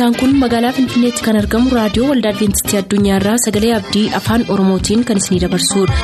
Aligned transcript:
sagantaan 0.00 0.20
kun 0.20 0.38
magaalaa 0.42 0.72
finfinneetti 0.76 1.24
kan 1.26 1.38
argamu 1.40 1.74
raadiyoo 1.78 2.08
waldaa 2.10 2.32
adventistii 2.34 2.78
addunyaarraa 2.80 3.36
sagalee 3.46 3.74
abdii 3.80 4.06
afaan 4.20 4.48
oromootiin 4.56 5.04
kan 5.10 5.20
isinidabarsudha. 5.22 5.96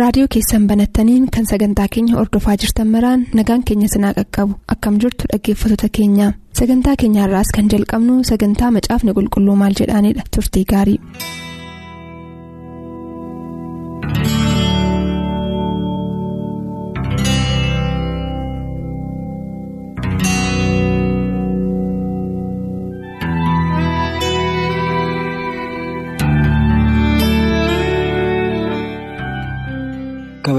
raadiyoo 0.00 0.28
keessan 0.34 0.66
banattaniin 0.70 1.26
kan 1.34 1.46
sagantaa 1.50 1.86
keenya 1.94 2.16
ordofaa 2.22 2.56
jirtan 2.62 2.88
maraan 2.94 3.26
nagaan 3.38 3.62
keenya 3.68 3.88
sinaa 3.94 4.12
qaqqabu 4.18 4.54
akkam 4.74 4.94
jirtu 5.02 5.24
dhaggeeffattoota 5.32 5.88
keenya 5.98 6.26
sagantaa 6.60 6.96
keenyaarraas 7.02 7.50
kan 7.56 7.70
jalqabnu 7.72 8.14
sagantaa 8.30 8.70
macaafni 8.76 9.12
qulqulluu 9.18 9.56
maal 9.62 9.74
jedhaanidha 9.80 10.22
turtii 10.36 10.64
gaarii. 10.72 10.98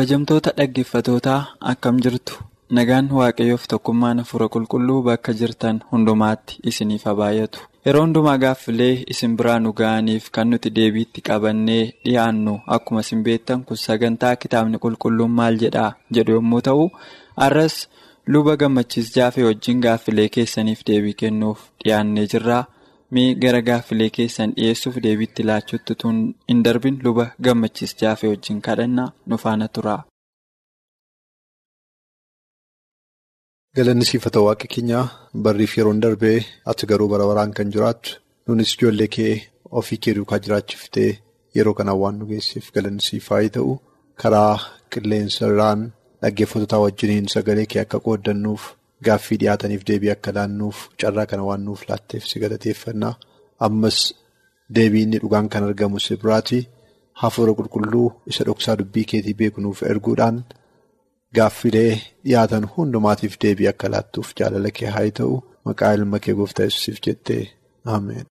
Kabajamtoota 0.01 0.51
dhaggeeffatootaa 0.57 1.39
akkam 1.71 1.97
jirtu? 2.03 2.33
Nagaan 2.77 3.09
waaqayyoof 3.17 3.67
tokkummaan 3.71 4.19
hafuura 4.21 4.47
qulqulluu 4.53 5.03
bakka 5.07 5.33
jirtan 5.41 5.81
hundumaatti 5.91 6.57
isiniif 6.71 7.03
haa 7.09 7.13
baay'atu 7.19 7.59
yeroo 7.85 8.01
hundumaa 8.05 8.37
gaaffilee 8.43 9.03
isin 9.15 9.35
biraa 9.41 9.59
nu 9.59 9.73
ga'aniif 9.81 10.31
kan 10.37 10.49
nuti 10.51 10.69
deebiitti 10.77 11.21
qabannee 11.29 11.83
dhiyaannu 12.05 12.55
akkuma 12.77 12.99
isin 13.05 13.21
beektan 13.27 13.63
kun 13.67 13.77
sagantaa 13.83 14.35
kitaabni 14.45 14.77
qulqulluun 14.85 15.31
maal 15.39 15.59
jedhaa? 15.65 15.91
Jedhu 16.15 16.31
yommuu 16.39 16.61
ta'u 16.67 16.89
har'as 17.43 17.75
luba 18.27 18.55
gammachiis 18.61 19.13
jaafee 19.15 19.43
wajjin 19.49 19.81
gaaffilee 19.87 20.29
keessaniif 20.37 20.81
deebii 20.87 21.13
kennuuf 21.23 21.59
dhiyaannee 21.83 22.25
jirra. 22.33 22.63
Mee 23.15 23.33
gara 23.43 23.59
gaaffilee 23.69 24.09
keessan 24.17 24.51
dhiyeessuuf 24.57 24.97
deebiitti 25.05 25.43
laachuutti 25.49 25.95
tun 26.03 26.17
hin 26.51 26.59
darbin 26.67 26.97
luba 27.07 27.25
gammachiis 27.47 27.93
jaafee 28.01 28.29
wajjin 28.33 28.61
kadhannaa 28.67 29.09
nu 29.29 29.37
faana 29.43 29.67
tura. 29.77 29.95
Waaqa 34.47 34.67
keenyaa 34.75 35.03
barriif 35.45 35.73
yeroon 35.77 35.99
darbee 36.05 36.39
ati 36.73 36.87
garuu 36.91 37.09
bara 37.13 37.25
baraan 37.31 37.53
kan 37.57 37.71
jiraattu 37.75 38.11
nunis 38.47 38.73
ijoollee 38.75 39.07
kee 39.15 39.33
ofii 39.81 39.97
kee 40.03 40.13
duukaa 40.17 40.39
jiraachiftee 40.45 41.11
yeroo 41.55 41.73
kanaan 41.79 41.99
waan 42.01 42.17
nu 42.19 42.25
geesseef 42.31 42.71
galanni 42.75 43.01
siifaa 43.07 43.41
ta'u 43.57 43.71
karaa 44.23 44.53
qilleensa 44.93 45.47
irraan 45.51 45.81
dhaggeeffattoota 46.21 46.83
wajjiniin 46.85 47.27
sagalee 47.35 47.65
kee 47.71 47.81
akka 47.85 47.99
qooddannuuf. 48.07 48.63
Gaaffii 49.05 49.37
dhiyaataniif 49.41 49.83
deebii 49.89 50.11
akka 50.15 50.31
laannuuf 50.37 50.77
carraa 51.01 51.25
kana 51.31 51.43
waan 51.49 51.63
nuuf 51.67 51.81
laatteef 51.89 52.23
si 52.29 52.39
galateeffannaa. 52.43 53.13
Ammas 53.67 53.99
deebii 54.75 55.03
inni 55.05 55.19
dhugaan 55.23 55.49
kan 55.53 55.63
argamu 55.69 55.99
si 56.05 56.15
biraati 56.23 56.59
hafuura 57.21 57.53
qulqulluu 57.59 58.07
isa 58.31 58.43
dhoksaa 58.47 58.75
dubbii 58.79 59.05
keetii 59.11 59.33
beeknuuf 59.41 59.83
erguudhaan 59.91 60.37
gaaffilee 61.35 61.91
dhiyaatan 62.25 62.67
hundumaatiif 62.75 63.35
deebii 63.43 63.69
akka 63.73 63.91
laattuuf 63.95 64.29
jaalala 64.39 64.71
kee 64.77 64.89
haa 64.95 65.09
ta'u. 65.21 65.35
Maqaa 65.65 65.93
ilma 65.97 66.19
kee 66.25 66.33
gooftaa 66.39 66.65
yesuusiif 66.69 66.97
jettee. 67.07 67.43
Ameen. 67.95 68.25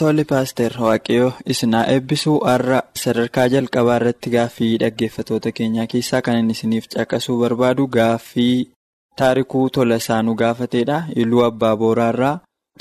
Tole 0.00 0.24
paaster 0.30 0.72
waaqayyoo 0.84 1.32
isinaa 1.52 1.84
eebbisuu 1.94 2.34
har'a 2.48 2.80
sadarkaa 3.02 3.46
jalqabaa 3.54 3.94
irratti 4.00 4.32
gaaffii 4.34 4.72
dhaggeeffatoota 4.82 5.52
keenyaa 5.58 5.86
keessaa 5.92 6.20
kan 6.26 6.40
inni 6.40 6.56
isiniif 6.58 6.88
caqasuu 6.94 7.36
barbaadu 7.42 7.86
gaaffii 7.96 8.56
taarikuu 9.22 9.62
tolasaa 9.76 10.18
nu 10.26 10.34
gaafateedha 10.42 10.98
iluu 11.24 11.42
abbaa 11.48 11.72
booraarraa 11.84 12.34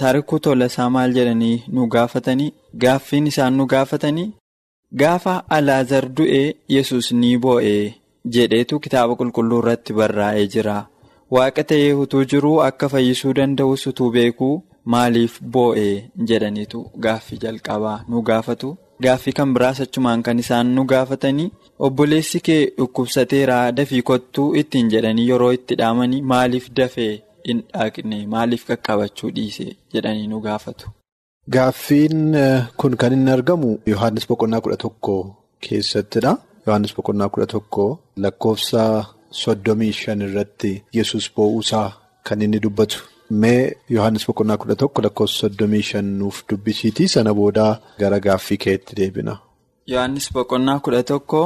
taarikuu 0.04 0.40
tolasaa 0.50 0.90
maal 0.98 1.16
jedhanii 1.20 1.56
nu 1.78 1.88
gaafatanii 1.96 2.50
gaaffiin 2.86 3.32
isaan 3.34 3.58
nu 3.62 3.70
gaafatanii 3.76 4.28
gaafa 5.04 5.38
alaazar 5.60 6.06
du'ee 6.20 6.46
yesus 6.78 7.12
ni 7.22 7.32
boo'ee 7.48 7.82
jedheetu 8.38 8.80
kitaaba 8.88 9.16
qulqulluu 9.24 9.64
irratti 9.64 9.94
barraa'ee 10.04 10.48
jira 10.58 10.78
waaqa 11.38 11.64
ta'ee 11.74 11.92
utuu 12.06 12.26
jiruu 12.34 12.56
akka 12.70 12.90
fayyisuu 12.96 13.34
danda'us 13.38 13.88
utuu 13.92 14.12
beekuu. 14.20 14.56
Maaliif 14.94 15.36
boo'ee 15.54 15.94
jedhaniitu 16.32 16.80
gaaffii 17.06 17.38
jalqabaa 17.44 18.00
nu 18.10 18.22
gaafatu 18.30 18.72
gaaffii 19.04 19.34
kan 19.38 19.54
biraas 19.56 19.80
achumaan 19.86 20.24
kan 20.26 20.40
isaan 20.44 20.68
nu 20.76 20.84
gaafatanii 20.92 21.48
obboleessi 21.88 22.40
kee 22.48 22.60
dhukkubsateeraa 22.78 23.72
dafii 23.78 24.02
kottuu 24.10 24.50
ittiin 24.62 24.90
jedhanii 24.94 25.28
yeroo 25.32 25.52
itti 25.58 25.76
dhaamanii 25.82 26.22
maaliif 26.34 26.68
dafee 26.80 27.10
hin 27.48 27.64
dhaqne 27.74 28.20
maaliif 28.36 28.64
qaqqabachuu 28.70 29.32
dhiise 29.40 29.66
jedhanii 29.94 30.28
nu 30.34 30.40
gaafatu. 30.46 30.90
Gaaffiin 31.54 32.22
kun 32.84 32.96
kan 33.02 33.14
inni 33.18 33.32
argamu 33.38 33.72
Yohaannis 33.92 34.28
boqonnaa 34.30 34.62
kudha 34.68 34.78
tokko 34.84 35.16
keessattidha. 35.68 36.32
Yohaannis 36.68 36.96
boqonnaa 36.98 37.30
kudha 37.34 37.48
tokko 37.54 37.86
lakkoofsa 38.24 38.84
soddomii 39.42 39.92
shan 40.00 40.22
irratti 40.28 40.72
yesus 40.98 41.26
boo'uusaa 41.36 41.90
kan 42.30 42.42
inni 42.46 42.60
dubbatu. 42.64 42.98
Mee 43.30 43.74
Yohaannis 43.90 44.26
boqonnaa 44.28 44.58
kudha 44.62 44.76
tokko 44.82 45.02
lakkoofsa 45.06 45.38
soddomii 45.42 45.82
shan 45.90 46.06
nuuf 46.20 46.44
dubbisiitii 46.50 47.08
sana 47.14 47.34
boodaa 47.40 47.72
gara 48.00 48.20
gaaffii 48.26 48.58
keetti 48.66 48.96
deebina. 49.00 49.38
Yohaannis 49.92 50.28
boqonnaa 50.34 50.80
kudha 50.80 51.04
tokko 51.12 51.42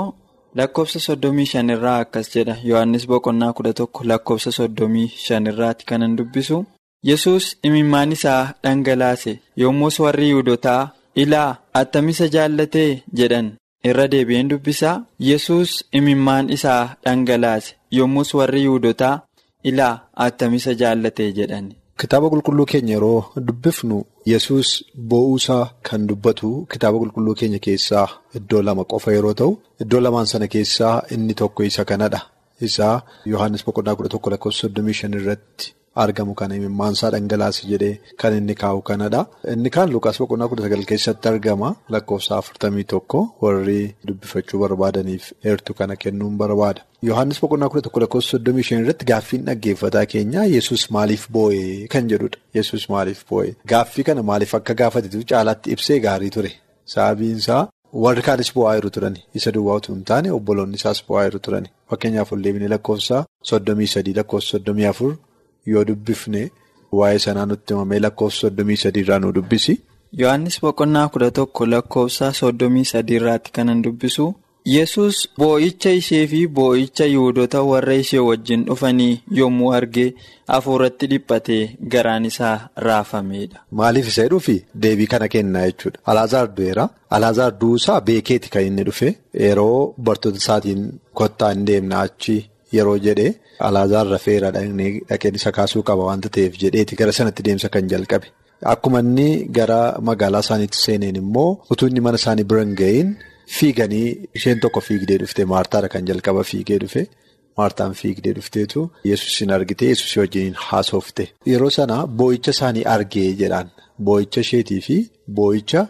lakkoofsa 0.56 1.00
soddomii 1.00 1.46
shan 1.52 1.70
irraa 1.76 2.00
akkas 2.06 2.30
jedha. 2.36 2.56
Yohaannis 2.70 3.08
boqonnaa 3.08 3.54
kudha 3.54 3.74
tokko 3.82 4.04
lakkoofsa 4.12 4.52
soddomii 4.60 5.08
shan 5.26 5.48
irraatti 5.54 5.86
kanan 5.86 6.18
dubbisu. 6.18 6.66
Yesus 7.10 7.46
imimmaan 7.64 8.12
isaa 8.12 8.54
dhangalaase 8.64 9.40
yommus 9.58 10.00
warri 10.04 10.28
Yihudotaa 10.30 10.90
ilaa 11.16 11.56
attamisa 11.82 12.28
jaallatee 12.34 13.04
jedhan 13.18 13.52
irra 13.90 14.08
deebi'een 14.12 14.50
dubbisaa. 14.50 14.96
Yesus 15.20 15.86
imimmaan 15.94 16.50
isaa 16.50 16.96
dhangalaase 17.06 17.76
yommus 17.92 18.34
warri 18.34 18.62
Yihudotaa. 18.66 19.22
Ilaa 19.64 20.00
attamisa 20.16 20.74
jaallatee 20.82 21.32
jedhani. 21.40 21.76
Kitaaba 22.02 22.30
qulqulluu 22.32 22.66
keenya 22.72 22.94
yeroo 22.96 23.20
dubbifnu 23.48 23.98
yesus 24.32 24.70
boo'uusaa 25.10 25.64
kan 25.90 26.08
dubbatu 26.10 26.50
kitaaba 26.72 26.98
qulqulluu 27.02 27.36
keenya 27.40 27.60
keessaa 27.66 28.08
iddoo 28.40 28.62
lama 28.68 28.84
qofa 28.94 29.12
yeroo 29.16 29.34
ta'u 29.42 29.52
iddoo 29.86 30.00
lamaan 30.06 30.28
sana 30.32 30.48
keessaa 30.54 30.94
inni 31.16 31.34
tokko 31.42 31.64
isa 31.70 31.86
kanadha. 31.90 32.20
Isaa 32.68 33.02
Yohaannis 33.32 33.66
boqonnaa 33.66 33.96
kudha 33.98 34.10
tokko 34.14 34.30
lakkoofsa 34.32 34.62
soddomii 34.68 34.96
irratti 35.20 35.74
argamu 36.04 36.34
kana 36.40 36.56
imimmaansaa 36.60 37.10
dhangalaase 37.16 37.62
jedhee 37.72 37.94
kan 38.22 38.34
inni 38.40 38.56
kaa'u 38.62 38.82
kanadha. 38.90 39.22
Inni 39.54 39.70
kaan 39.76 39.90
Lukaas 39.96 40.18
boqonnaa 40.22 40.48
kudha 40.52 40.64
sagal 40.68 40.84
keessatti 40.92 41.28
argama 41.32 41.70
lakkoofsa 41.96 42.38
afurtamii 42.42 42.84
tokko 42.94 43.20
warri 43.46 43.80
dubbifachuu 44.08 44.60
barbaadaniif 44.64 45.26
heertuu 45.48 45.76
kana 45.80 45.96
kennuun 46.04 46.36
barbaada. 46.44 46.82
Yohaannis 47.10 47.40
boqonnaa 47.44 47.70
kudha 47.72 47.84
tokko 47.88 48.00
lakkoofsa 48.06 48.30
soddomii 48.36 48.66
shan 48.70 48.82
irratti 48.84 49.06
gaaffiin 49.12 49.44
dhaggeeffataa 49.50 50.06
keenya 50.14 50.42
yesus 50.56 50.84
maaliif 50.98 51.24
boo'ee 51.38 51.88
kan 51.96 52.10
jedhudha. 52.14 52.38
Yesus 52.60 52.90
maaliif 52.94 53.22
boo'ee 53.30 53.56
gaaffii 53.74 54.04
kana 54.12 54.24
maaliif 54.32 54.56
akka 54.62 54.74
gaafatetu 54.84 55.26
caalaatti 55.34 55.72
ibsee 55.78 56.00
gaarii 56.08 56.30
ture. 56.38 56.52
Sababiin 56.94 57.38
isaa 57.44 57.68
warri 58.04 58.22
kaanis 58.28 58.50
boo'aa 58.56 58.76
jiru 58.78 58.90
turani. 58.96 59.20
Isa 59.38 59.52
duwwaa 59.56 59.76
utuu 59.80 59.94
hin 59.96 60.04
taane 60.10 60.32
obboloonni 60.38 60.76
isaas 60.82 61.00
boo'aa 61.08 61.26
jiru 61.28 61.40
turani. 61.48 61.70
Fakkeenyaaf 61.90 62.32
ol 62.36 62.42
deebinee 62.46 62.68
lakkoofsa 62.74 63.24
soddomii 63.52 63.88
sadii 63.94 64.14
lakkoofsa 64.20 64.50
soddomii 64.58 64.86
afur 64.92 65.12
yoo 65.72 65.86
dubbifne 65.92 66.44
waa'ee 67.00 67.20
sanaa 67.28 67.46
nutti 67.54 67.74
himamee 67.74 68.00
lakkoofsa 68.06 68.40
soddomii 68.48 68.78
sadii 68.84 69.02
irraa 69.06 69.20
nu 69.24 69.32
dubbisi. 69.40 69.80
Yohaannis 70.20 70.62
boqonnaa 70.62 71.08
kudha 71.16 71.32
tokko 71.40 71.66
lakkoofsa 71.74 72.34
soddomii 72.44 72.86
sadii 72.92 73.16
irraatti 73.22 73.52
kanan 73.58 73.82
dubbisu. 73.88 74.30
Yesus 74.66 75.18
boo'icha 75.40 75.92
ishee 76.00 76.26
fi 76.32 76.40
boo'icha 76.58 77.06
Yihudoota 77.12 77.62
warra 77.68 77.94
ishee 78.04 78.20
wajjin 78.30 78.66
dhufanii 78.66 79.22
yommuu 79.38 79.70
arge 79.78 80.04
hafuuratti 80.48 81.08
dhiphatee 81.12 81.62
garaan 81.94 82.26
isaa 82.26 82.58
raafameedha. 82.88 83.60
Maaliif 83.72 84.08
isa 84.12 84.28
dhufi 84.34 84.58
deebii 84.84 85.08
kana 85.14 85.28
kennaa 85.36 85.66
jechuudha. 85.70 86.00
Alaazaar 86.06 86.48
du'eera. 86.58 86.90
Alaazaar 87.10 87.52
du'uusaa 87.62 88.02
beekeeti 88.02 88.50
kan 88.56 88.66
inni 88.70 88.84
dhufe 88.90 89.16
yeroo 89.46 89.94
bartoota 90.10 90.38
isaatiin 90.44 90.84
kottaa 91.22 91.52
hin 91.54 91.66
deemna 91.72 92.00
achi 92.08 92.38
yeroo 92.78 92.98
jedhe 93.06 93.28
Alaazaar 93.68 94.06
rafeera 94.16 94.50
dhaqeen 94.58 95.36
isa 95.40 95.52
kaasuu 95.58 95.84
qaba 95.90 96.04
waanta 96.10 96.30
ta'eef 96.36 96.54
jedheeti 96.64 96.96
gara 97.00 97.12
sanatti 97.20 97.42
deemsa 97.48 97.68
kan 97.74 97.86
jalqabe. 97.94 98.28
Akkuma 98.74 99.00
inni 99.06 99.30
gara 99.58 99.80
magaalaa 100.10 100.44
isaaniitti 100.46 100.78
seeneen 100.86 101.16
immoo 101.24 101.50
utuu 101.72 101.88
inni 101.92 102.02
mana 102.08 102.18
isaanii 102.22 102.44
bira 102.52 102.62
hin 102.66 102.76
ga'iin. 102.82 103.10
Fiiganii 103.58 104.08
isheen 104.38 104.60
tokko 104.64 104.80
fiigdee 104.88 105.18
dhufte 105.22 105.46
maartaadha 105.54 105.88
kan 105.94 106.04
jalqaba 106.10 106.44
fiigee 106.50 106.78
dhufe 106.84 107.02
maartaan 107.60 107.94
fiigdee 108.02 108.34
dhufteetu 108.38 108.82
yesusin 109.12 109.52
argite 109.56 109.86
yesusi 109.92 110.20
wajjin 110.22 110.54
haasofte 110.66 111.24
yeroo 111.52 111.70
sana 111.78 111.98
boo'icha 112.20 112.52
isaanii 112.56 112.84
argee 112.96 113.30
jedhaan 113.42 113.68
boo'icha 114.10 114.40
isheetii 114.46 114.80
fi 114.88 114.98
boo'icha 115.40 115.82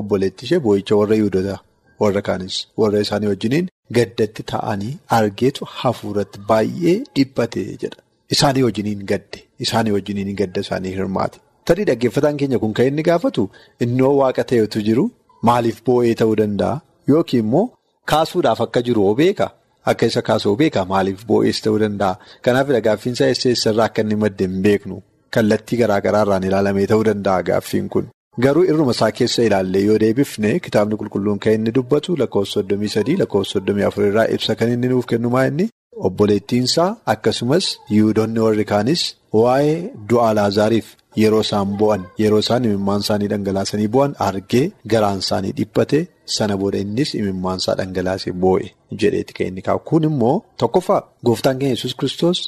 obboleetti 0.00 0.42
ishee 0.48 0.60
boo'icha 0.66 0.94
warra 1.00 1.16
yuudota 1.22 1.56
warra 2.02 2.22
kaanis 2.28 2.56
warra 2.82 3.00
isaanii 3.06 3.30
wajjiniin 3.32 3.66
gaddatti 3.98 4.42
taa'anii 4.52 4.94
argeetu 5.18 5.64
hafuuratti 5.78 6.38
baay'ee 6.48 6.96
dhiphate 7.16 7.62
jedha. 7.82 8.00
Isaanii 8.34 8.62
wajjiniin 8.68 9.02
gadde 9.12 9.38
isaanii 9.66 9.92
wajjiniin 9.96 10.36
gadda 10.40 10.60
isaanii 10.66 10.92
hirmaate. 10.96 11.38
Tarii 11.66 11.84
dhaggeeffataan 11.90 12.36
keenya 12.40 12.58
kun 12.64 12.72
kan 12.78 12.86
inni 12.90 13.02
gaafatu 13.08 13.42
innoo 13.86 14.12
waaqa 14.20 14.44
ta'etu 14.50 14.82
jiru 14.88 15.04
maaliif 15.48 15.78
boo'ee 15.86 16.14
ta'uu 16.22 16.36
danda'a 16.42 16.80
yookiin 17.12 17.44
immoo 17.44 17.64
kaasuudhaaf 18.12 18.60
akka 18.66 18.80
jiru 18.88 19.02
hoo 19.08 19.14
beeka 19.22 19.46
akka 19.92 20.06
isa 20.12 20.22
kaasuu 20.28 20.54
beeka 20.60 20.84
maaliif 20.92 21.24
boo'ees 21.30 21.60
ta'uu 21.64 21.78
danda'a. 21.84 22.14
Kanaaf 22.44 22.68
gaaffiinsaa 22.88 23.28
eessarraa 23.34 23.86
akka 23.90 24.02
inni 24.06 24.16
madde 24.24 24.44
hin 24.48 24.62
beeknu 24.68 24.96
kallattii 25.36 25.78
garaa 25.82 26.00
garaarraan 26.06 26.44
ilaalamee 26.50 26.86
ta'uu 26.92 27.04
danda'a 27.10 27.42
gaaffiin 27.50 27.88
kun. 27.96 28.06
Garuu 28.44 28.64
irruma 28.70 28.92
isaa 28.96 29.10
keessa 29.18 29.42
ilaallee 29.48 29.82
yoo 29.88 29.98
deebifne 30.02 30.50
kitaabni 30.66 30.96
qulqulluun 31.00 31.38
kan 31.44 31.52
inni 31.58 31.72
dubbatu 31.78 32.16
lakkoofsa 32.20 32.52
soddomii 32.58 32.90
sadii 32.94 33.16
lakkoofsa 33.22 33.52
soddomii 33.56 33.86
afur 33.88 34.04
irraa 34.08 34.26
ibsa 34.36 34.54
kan 34.58 34.68
inni 34.74 34.88
nuuf 34.92 35.06
kennumaa 35.12 35.44
inni 35.50 35.66
obboleettiinsaa 36.08 36.90
akkasumas 37.14 37.66
yihudoonni 37.94 38.40
warri 38.46 38.64
kaanis 38.72 39.02
waa'ee 39.38 39.76
du'a 40.10 40.28
Laazaariif 40.38 40.86
yeroo 41.22 41.40
isaan 41.46 41.68
bo'an 41.80 42.02
yeroo 42.22 42.38
isaan 42.44 42.64
imimmaan 42.68 43.00
isaanii 43.06 43.28
dhangalaasanii 43.32 43.88
bo'an 43.96 44.12
argee 44.26 44.64
garaan 44.92 45.18
isaanii 45.24 45.52
dhiphate 45.60 46.00
sana 46.36 46.54
booda 46.60 46.78
innis 46.84 47.10
imimmaan 47.20 47.58
isaa 47.62 47.74
dhangalaasee 47.80 48.32
boo'e 48.44 48.66
jedheeti 49.00 49.32
kan 49.38 49.46
inni 49.50 49.62
kaa'u. 49.68 49.80
Kun 49.88 50.02
immoo 50.10 50.36
tokkoffaa 50.64 51.00
gooftaan 51.26 51.58
keenya 51.58 51.74
yesus 51.76 51.94
kiristoos 52.02 52.38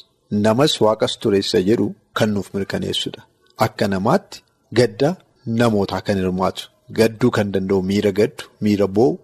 namas 0.46 0.72
waaqas 0.84 1.12
tureessa 1.24 1.58
jedhu 1.70 1.86
kan 2.20 2.28
nuuf 2.34 2.48
mirkaneessudha. 2.54 3.20
Akka 3.66 3.88
namaatti 3.94 4.38
gadda. 4.80 5.10
Namootaa 5.58 6.00
kan 6.06 6.18
hirmaatu 6.20 6.68
gadduu 6.98 7.30
kan 7.36 7.52
danda'u 7.54 7.82
miira 7.90 8.10
gaddu 8.18 8.44
miira 8.66 8.86
boo'u 8.96 9.18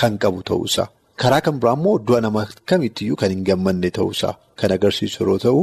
kan 0.00 0.18
qabu 0.22 0.40
ta'uusaa 0.50 0.86
karaa 1.22 1.40
kan 1.46 1.56
biraa 1.62 1.74
immoo 1.78 1.94
du'a 2.08 2.20
nama 2.26 2.42
kamittiyyuu 2.72 3.16
kan 3.22 3.30
hin 3.34 3.44
gammanne 3.48 3.90
ta'uusaa 3.98 4.32
kan 4.62 4.72
agarsiisu 4.76 5.18
yeroo 5.22 5.38
ta'u 5.44 5.60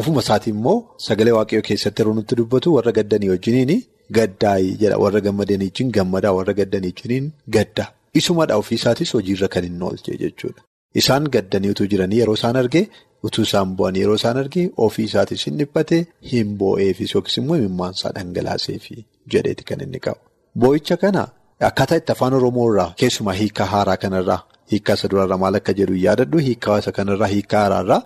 ofuma 0.00 0.20
isaatii 0.26 0.52
immoo 0.56 0.76
sagalee 1.06 1.34
waaqayyoo 1.38 1.66
keessatti 1.68 2.02
yeroo 2.02 2.14
nutti 2.20 2.34
dubbatu 2.40 2.74
warra 2.76 2.92
gaddanii 2.98 3.30
wajjiniin 3.34 3.74
gaddaayii 4.18 4.74
jedha 4.82 4.98
warra 5.04 5.20
gammadanii 5.26 5.68
wajjin 5.72 5.90
gammadaa 5.98 6.32
warra 6.38 6.54
gaddanii 6.62 6.92
wajjiniin 6.94 7.26
gaddaa 7.58 7.88
isumadha 8.22 8.56
ofiisaatis 8.64 9.14
hojiirra 9.18 9.48
kan 9.54 9.64
hin 9.70 9.82
oolche 9.90 10.16
jechuudha 10.24 10.62
isaan 11.02 11.28
gaddanii 11.36 11.70
utuu 11.76 11.86
jiranii 11.94 12.18
yeroo 12.22 12.34
isaan 12.42 12.56
argee. 12.64 12.86
Utuu 13.28 13.42
isaan 13.46 13.72
bu'an 13.78 13.96
yeroo 14.00 14.14
isaan 14.18 14.38
argee 14.42 14.62
ofii 14.84 15.04
isaatis 15.08 15.42
hin 15.46 15.58
dhiphate 15.60 15.96
hin 16.30 16.54
boo'eefis 16.60 17.10
yookiis 17.14 17.36
immoo 17.40 17.56
imimmaan 17.60 17.92
isaa 17.98 18.12
dhangalaaseefi 18.18 18.96
jedheeti 19.34 19.64
kan 19.70 19.80
inni 19.86 20.00
qabu. 20.06 20.20
Boo'icha 20.60 20.96
kana 21.02 21.22
akkaataa 21.68 21.98
itti 22.02 22.12
afaan 22.16 22.34
Oromoo 22.38 22.66
irraa 22.72 22.90
keessumaa 23.00 23.36
hiikaa 23.40 23.66
haaraa 23.72 23.96
kanarraa 24.04 24.40
hiikaa 24.72 24.94
isa 25.00 25.06
duraarraa 25.14 25.38
maal 25.44 25.54
akka 25.60 25.72
jedhu 25.80 25.94
yaadadhu 26.06 26.38
hiikaa 26.48 26.78
isa 26.82 26.92
kanarraa 26.98 27.30
hiikaa 27.34 27.60
haaraarraa 27.64 28.00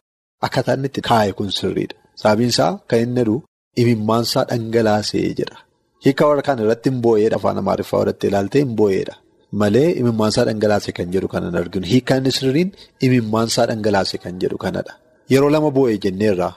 akkaataa 0.49 0.75
inni 0.79 0.89
itti 0.93 1.01
kaa'e 1.11 1.33
kun 1.41 1.51
sirriidha. 1.59 1.97
Sababiin 2.23 2.51
isaa 2.55 2.73
kan 2.89 2.99
inni 3.05 3.21
jedhu 3.21 3.37
imimmaan 3.83 4.25
isaa 4.29 4.45
dhangalaasee 4.51 5.27
jedha. 5.41 5.59
Hiikaa 6.05 6.27
warra 6.31 6.43
kaan 6.49 6.59
irratti 6.65 6.89
hin 6.91 6.99
boo'eedha 7.05 7.37
afaan 7.41 7.59
Amaariffaa 7.63 8.01
irratti 8.07 8.27
ilaaltee 8.33 8.61
hin 8.65 8.75
boo'eedha. 8.81 9.15
Malee 9.63 9.89
imimmaansaa 10.01 10.45
dhangalaase 10.49 10.91
kan 10.99 11.09
jedhu 11.15 11.29
kanan 11.35 11.55
arginu 11.61 11.87
hiikaan 11.93 12.19
inni 12.23 12.33
sirriin 12.39 12.71
imimmaansaa 13.07 13.67
dhangalaase 13.71 14.17
kan 14.25 14.35
jedhu 14.43 14.57
kanadha. 14.65 14.93
Yeroo 15.33 15.51
lama 15.55 15.71
boo'ee 15.77 15.99
jenneerraa 16.05 16.53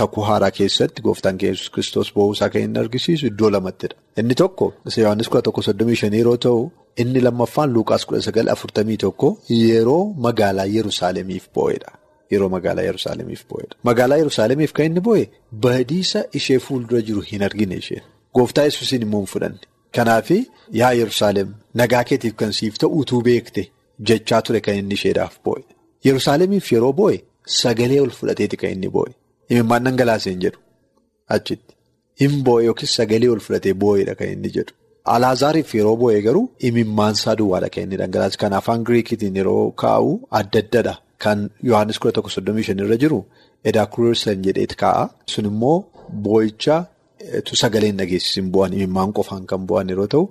kakuu 0.00 0.22
haaraa 0.28 0.50
keessatti 0.58 1.02
gooftaan 1.06 1.38
Yesuus 1.42 1.70
kiristoos 1.74 2.12
boo'uusaa 2.14 2.48
kan 2.52 2.62
inni 2.66 2.78
argisiisu 2.84 3.26
iddoo 3.30 3.50
lamattidha. 3.54 3.96
Inni 4.20 4.34
tokko 4.42 4.66
Yohaannis 4.96 5.28
kudha 5.28 5.42
tokko 5.48 5.62
soddomii 5.68 5.96
shanii 6.02 6.18
yeroo 6.22 6.36
ta'u 6.44 6.60
inni 7.04 7.20
lammaffaan 7.26 7.70
Luuqaas 7.74 8.06
kudha 8.06 8.22
sagal 8.28 8.48
afurtamii 8.54 8.96
tokko 9.04 9.28
yeroo 9.50 10.04
magaalaa 10.26 10.66
Yerusaalemiif 10.76 11.44
boo'edha. 11.54 11.90
Yeroo 12.32 12.48
magaalaa 12.56 12.84
Yerusaalemiif 12.90 13.42
boo'edha. 13.50 13.74
Magaalaa 13.88 14.18
Yerusaalemiif 14.22 14.72
kan 14.78 14.86
inni 14.90 15.00
boo'e 15.10 15.24
badiisa 15.66 16.20
ishee 16.40 16.58
fuuldura 16.66 17.00
jiru 17.08 17.20
hin 17.32 17.42
argine 17.48 17.74
isheen. 17.82 18.02
Gooftaa 18.34 18.64
Yesuusiin 18.70 19.02
immoo 19.06 19.20
hin 19.20 19.30
fudhanne. 19.34 19.60
Kanaafi 19.96 20.38
yaa 20.80 20.92
Yerusaalem 21.02 21.48
nagaa 21.80 22.04
keetiif 22.10 22.34
kan 22.42 22.52
siif 22.58 22.78
ta'u 22.84 22.98
utuu 23.00 23.20
beekte 23.28 23.66
jechaa 24.10 24.42
ture 24.42 24.60
kan 24.68 24.74
inni 24.80 24.94
isheedhaaf 25.00 25.34
boo'e. 25.44 25.64
Yerusaalemiif 26.06 26.72
yeroo 26.72 26.92
boo'e 27.00 27.18
sagalee 27.62 28.00
ol 28.04 28.10
fudhateeti 28.20 28.56
kan 28.62 28.70
inni 28.76 28.88
boo'e. 28.96 29.12
Imimmaan 29.52 29.84
dhangalaasee 29.86 30.32
hin 30.34 30.40
jedhu 30.44 30.58
achitti. 31.36 31.74
Hin 32.20 32.34
boo'e 32.46 32.64
yookiis 32.68 32.92
sagalee 33.00 33.30
ol 33.34 33.40
fudhatee 33.46 33.74
boo'eedha 33.84 34.14
kan 34.20 34.28
inni 34.34 34.50
jedhu. 34.56 34.72
Alaazaariif 35.14 35.70
yeroo 35.78 35.96
boo'e 36.02 36.20
garuu 36.26 36.44
imimmaan 36.68 37.14
isaa 37.18 37.34
duwwaadha 37.40 37.68
kan 37.74 37.82
inni 37.86 37.96
dhangalaase. 38.02 38.36
Kan 38.42 38.52
afaan 38.60 38.84
Giriikitiin 38.88 39.36
yeroo 39.40 39.64
kaa'u 39.84 40.10
adda 40.40 40.58
addadha. 40.64 40.94
Kan 41.24 41.38
Yohaannis 41.68 41.98
kudha 42.02 42.12
tokko 42.18 42.30
soddomii 42.36 42.64
shan 42.68 42.78
irra 42.84 42.96
jiru 43.04 43.18
Edaakureessan 43.70 44.38
jedheeti 44.46 44.76
kaa'a. 44.82 45.04
Sun 45.32 45.46
immoo 45.52 45.76
boo'icha. 46.26 46.76
Tu 47.46 47.52
sagaleen 47.62 47.96
dhageessisin 48.00 48.46
bu'an 48.54 48.72
imimmaan 48.78 49.10
qofaan 49.18 49.44
kan 49.50 49.60
bu'an 49.70 49.88
yeroo 49.92 50.06
ta'u 50.14 50.24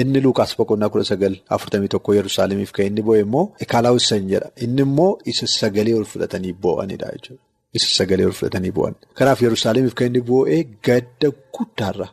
inni 0.00 0.20
Luuqaas 0.24 0.52
boqonnaa 0.58 0.88
kudha 0.94 1.04
sagal 1.12 1.34
afurtamii 1.56 1.90
tokko 1.94 2.10
Yerusaalemiif 2.18 2.70
kan 2.76 2.86
inni 2.90 3.02
bu'e 3.08 3.18
immoo 3.26 3.44
Ekaalaawussan 3.64 4.22
jedha. 4.32 4.48
Inni 4.64 4.82
immoo 4.88 5.12
isa 5.32 5.46
sagalee 5.60 5.94
ol 6.00 6.06
fudhatanii 6.12 6.52
bu'anidha 6.66 7.08
jechuudha. 7.14 7.42
Isa 7.78 7.88
sagalee 7.98 8.30
fudhatanii 8.38 8.72
bu'an. 8.78 8.94
Kanaaf 9.18 9.40
Yerusaalemiif 9.46 9.94
kan 9.98 10.06
inni 10.10 10.22
bu'e 10.30 10.58
gadda 10.88 11.28
guddaarra 11.56 12.08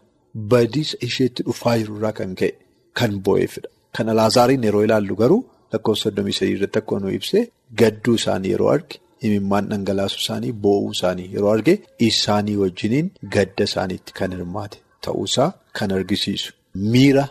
badiisa 0.51 0.95
isheetti 1.07 1.41
dhufaa 1.47 1.75
jirurraa 1.81 2.13
kan 2.19 2.31
ka'e 2.39 2.51
kan 2.99 3.11
bu'eefidha. 3.25 3.69
Kan 3.95 4.07
Alaazaariin 4.13 4.63
yeroo 4.67 4.83
ilaallu 4.87 5.15
garuu 5.21 5.41
lakkoofsa 5.73 6.03
soddomii 6.05 6.35
sadii 6.39 6.55
irratti 6.57 6.79
akka 6.81 6.95
nu 7.03 7.09
ibse 7.17 7.39
gadduu 7.81 8.15
isaanii 8.21 8.51
yeroo 8.55 8.69
arge. 8.75 8.95
Imimmaan 9.27 9.65
dhangalaasuu 9.71 10.21
isaanii 10.25 10.53
boo'uu 10.63 10.91
isaanii 10.97 11.27
yeroo 11.35 11.51
arge 11.55 11.73
isaanii 12.09 12.57
wajjiniin 12.63 13.07
gadda 13.35 13.63
isaaniitti 13.69 14.11
kan 14.19 14.31
hirmaate 14.35 14.77
ta'uusaa 15.05 15.49
kan 15.77 15.89
argisiisu 15.97 16.49
miira 16.93 17.23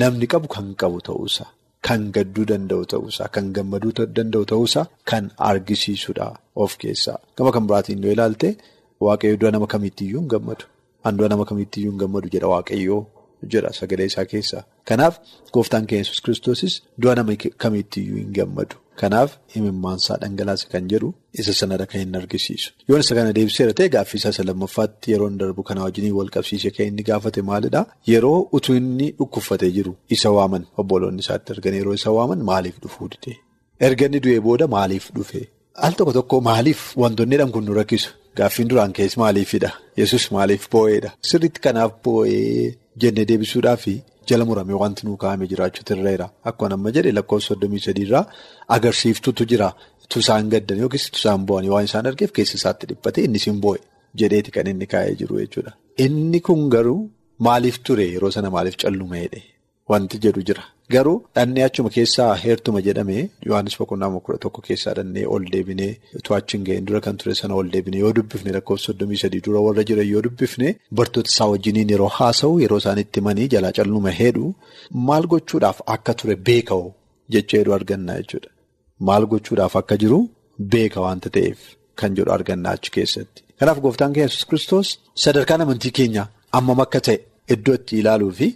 namni 0.00 0.26
qabu 0.32 0.46
kan 0.54 0.66
qabu 0.82 0.98
ta'uusaa 1.08 1.48
kan 1.88 2.02
gadduu 2.16 2.44
danda'u 2.50 2.84
ta'uusaa 2.92 3.28
kan 3.34 3.46
gammaduu 3.56 3.92
danda'u 4.18 4.44
ta'uusaa 4.52 4.84
kan 5.10 5.24
argisiisudha 5.50 6.28
of 6.64 6.76
keessaa. 6.84 7.18
Gama 7.36 7.50
kan 7.56 7.66
biraatiin 7.68 8.02
yoo 8.04 8.12
ilaalte 8.16 8.48
waaqayyo 9.06 9.36
du'a 9.40 9.50
nama 9.56 9.66
kamiittiyyuu 9.74 10.20
hin 10.22 10.28
gammadu. 10.34 10.64
An 11.04 11.16
du'a 11.18 11.28
nama 11.32 11.44
kamiittiyyuu 11.50 11.92
hin 11.92 11.98
gammadu 12.04 12.28
jedha 12.34 12.48
waaqayyoo 12.54 13.00
jedha 13.54 13.72
sagalee 13.80 14.06
isaa 14.12 14.24
keessaa. 14.32 14.62
Kanaaf 14.88 15.14
gooftaan 15.54 15.86
keenya 15.90 16.02
yesus 16.06 16.20
kiristoosis 16.28 16.74
du'a 17.02 17.14
nama 17.20 17.32
kamiittiyyuu 17.66 18.18
hin 18.22 18.32
gammadu. 18.40 18.76
Kanaaf 19.00 19.30
imimmaansaa 19.58 20.16
dhangalaase 20.22 20.66
kan 20.72 20.84
jedhu 20.92 21.08
isa 21.40 21.52
sanadha 21.60 21.86
kan 21.92 22.00
inni 22.04 22.16
argisiisu. 22.22 22.68
Yoon 22.88 23.00
isa 23.04 23.14
kana 23.18 23.32
deebiseera 23.38 23.72
ta'e 23.78 23.88
gaaffii 23.94 24.18
isaa 24.22 24.44
lammaffaatti 24.50 25.06
yeroo 25.12 25.28
inni 25.30 25.40
darbu 25.42 25.62
kana 25.68 25.80
wajjin 25.86 26.12
wal 26.18 26.30
qabsiisee 26.36 26.70
kan 26.76 26.86
inni 26.90 27.02
gaafate 27.10 27.40
maalidhaa? 27.50 27.84
Yeroo 28.12 28.38
utuu 28.58 28.76
inni 28.80 29.08
dhukkubfatee 29.18 29.70
jiru 29.76 29.92
isa 30.16 30.28
waaman 30.36 30.62
obboloonni 30.82 31.22
isaatti 31.26 31.50
argan 31.56 31.74
yeroo 31.80 31.94
isa 32.00 32.10
waaman 32.18 32.40
maaliif 32.50 32.76
dhufuu 32.84 33.08
dide? 33.14 33.32
Erga 33.86 34.06
inni 34.08 34.20
du'ee 34.26 34.40
booda 34.46 34.66
maaliif 34.76 35.04
dhufe? 35.16 35.40
Al 35.86 35.92
tokko 35.98 36.12
tokko 36.18 36.36
maaliif 36.50 36.80
wantoonni 37.04 37.34
jedhamu 37.36 37.52
kun 37.56 37.64
nu 37.70 37.74
rakkisu? 37.80 38.10
Gaaffiin 38.36 38.68
duraan 38.70 38.92
keessa 38.92 39.20
maaliifidha? 39.20 39.70
Yesus 40.00 40.30
maaliif 40.34 40.64
boo'eedha? 40.72 41.10
Sirriitti 41.30 41.60
kanaaf 41.66 41.92
boo'ee 42.04 42.74
jennee 43.04 43.24
deebisuudhaafi? 43.30 43.94
Jala 44.30 44.44
muramee 44.48 44.78
wanti 44.82 45.06
nuu 45.06 45.16
kaa'amee 45.22 45.46
jiraachuutu 45.52 45.94
irra 45.96 46.28
Akkuma 46.50 46.74
amma 46.78 46.90
jedhe 46.96 47.12
lakkoofsa 47.18 47.48
soddomii 47.54 47.80
sadiirraa 47.86 48.24
agarsiiftutu 48.76 49.44
jira. 49.52 49.68
Tusaan 50.12 50.48
gaddan 50.52 50.78
yookiis 50.84 51.10
tusaan 51.16 51.46
bu'anii 51.48 51.70
waan 51.74 51.84
isaan 51.90 52.06
argeef 52.10 52.32
keessa 52.38 52.56
isaatti 52.60 52.86
dhiphate 52.90 53.22
innis 53.26 53.46
hin 53.50 53.60
boo'e 53.64 53.80
jedheeti 54.22 54.50
kan 54.56 54.66
inni 54.72 54.86
kaa'ee 54.94 55.14
jiru 55.20 55.38
jechuudha. 55.42 55.72
Inni 56.06 56.40
kun 56.40 56.68
garuu 56.74 57.00
maaliif 57.46 57.78
ture 57.86 58.04
yeroo 58.14 58.30
sana 58.36 58.50
maaliif 58.56 58.76
callumeedhe 58.82 59.40
wanti 59.90 60.18
jedhu 60.24 60.42
jira. 60.48 60.62
Garuu 60.94 61.18
dhannee 61.36 61.64
achuma 61.66 61.90
keessaa 61.96 62.32
heertuma 62.44 62.80
jedhamee 62.86 63.22
Yohaannis 63.48 63.76
boqonnaa 63.80 64.10
kudha 64.26 64.38
tokko 64.44 64.60
keessaa 64.68 64.94
dhannee 64.98 65.24
ol 65.34 65.44
deebinee 65.54 65.90
utuu 66.18 66.34
achi 66.38 66.56
hin 66.56 66.64
ga'in 66.68 66.84
dura 66.88 67.00
kan 67.06 67.16
ture 67.20 67.34
sana 67.40 67.54
ol 67.60 67.68
deebinee 67.74 68.00
yoo 68.04 68.12
dubbifne 68.18 68.52
lakkoofsa 68.56 68.86
soddomii 68.90 69.20
sadii 69.22 69.40
dura 69.46 69.60
warra 69.66 69.84
jiran 69.90 70.08
yoo 70.12 70.22
dubbifne 70.26 70.68
bartoota 70.98 71.30
isaa 71.34 71.48
wajjiniin 71.52 71.90
yeroo 71.94 72.08
haasa'u 72.18 72.58
yeroo 72.64 72.78
isaan 72.82 72.98
itti 73.04 73.20
himanii 73.22 73.48
jalaa 73.54 73.72
calluma 73.78 74.10
heedhu 74.20 74.50
maal 75.08 75.26
gochuudhaaf 75.34 75.78
akka 75.94 76.12
ture 76.22 76.36
beeka'u 76.48 76.84
jecha 77.36 77.58
hedduu 77.58 77.74
argannaa 77.78 78.16
jechuudha. 78.20 78.50
Maal 79.08 79.24
gochuudhaaf 79.32 79.74
akka 79.82 79.96
jiru 80.02 80.18
beeka 80.74 81.00
wanta 81.06 81.28
ta'eef 81.36 81.58
kan 82.02 82.10
jedhu 82.18 82.30
argannaa 82.36 82.72
achi 82.78 82.90
keessatti. 82.96 83.40
Kanaaf 83.60 83.78
gooftaan 83.84 84.12
keenya 84.14 84.28
yesus 84.28 84.44
kiristoos 84.50 84.88
sadarkaan 85.24 85.60
amantii 85.64 85.92
keenya 85.98 86.24
ammam 86.58 86.80
akka 86.84 87.00
ta'e 87.08 87.16
iddoo 87.54 87.74
itti 87.80 87.94
ilaaluu 88.02 88.32
fi 88.38 88.48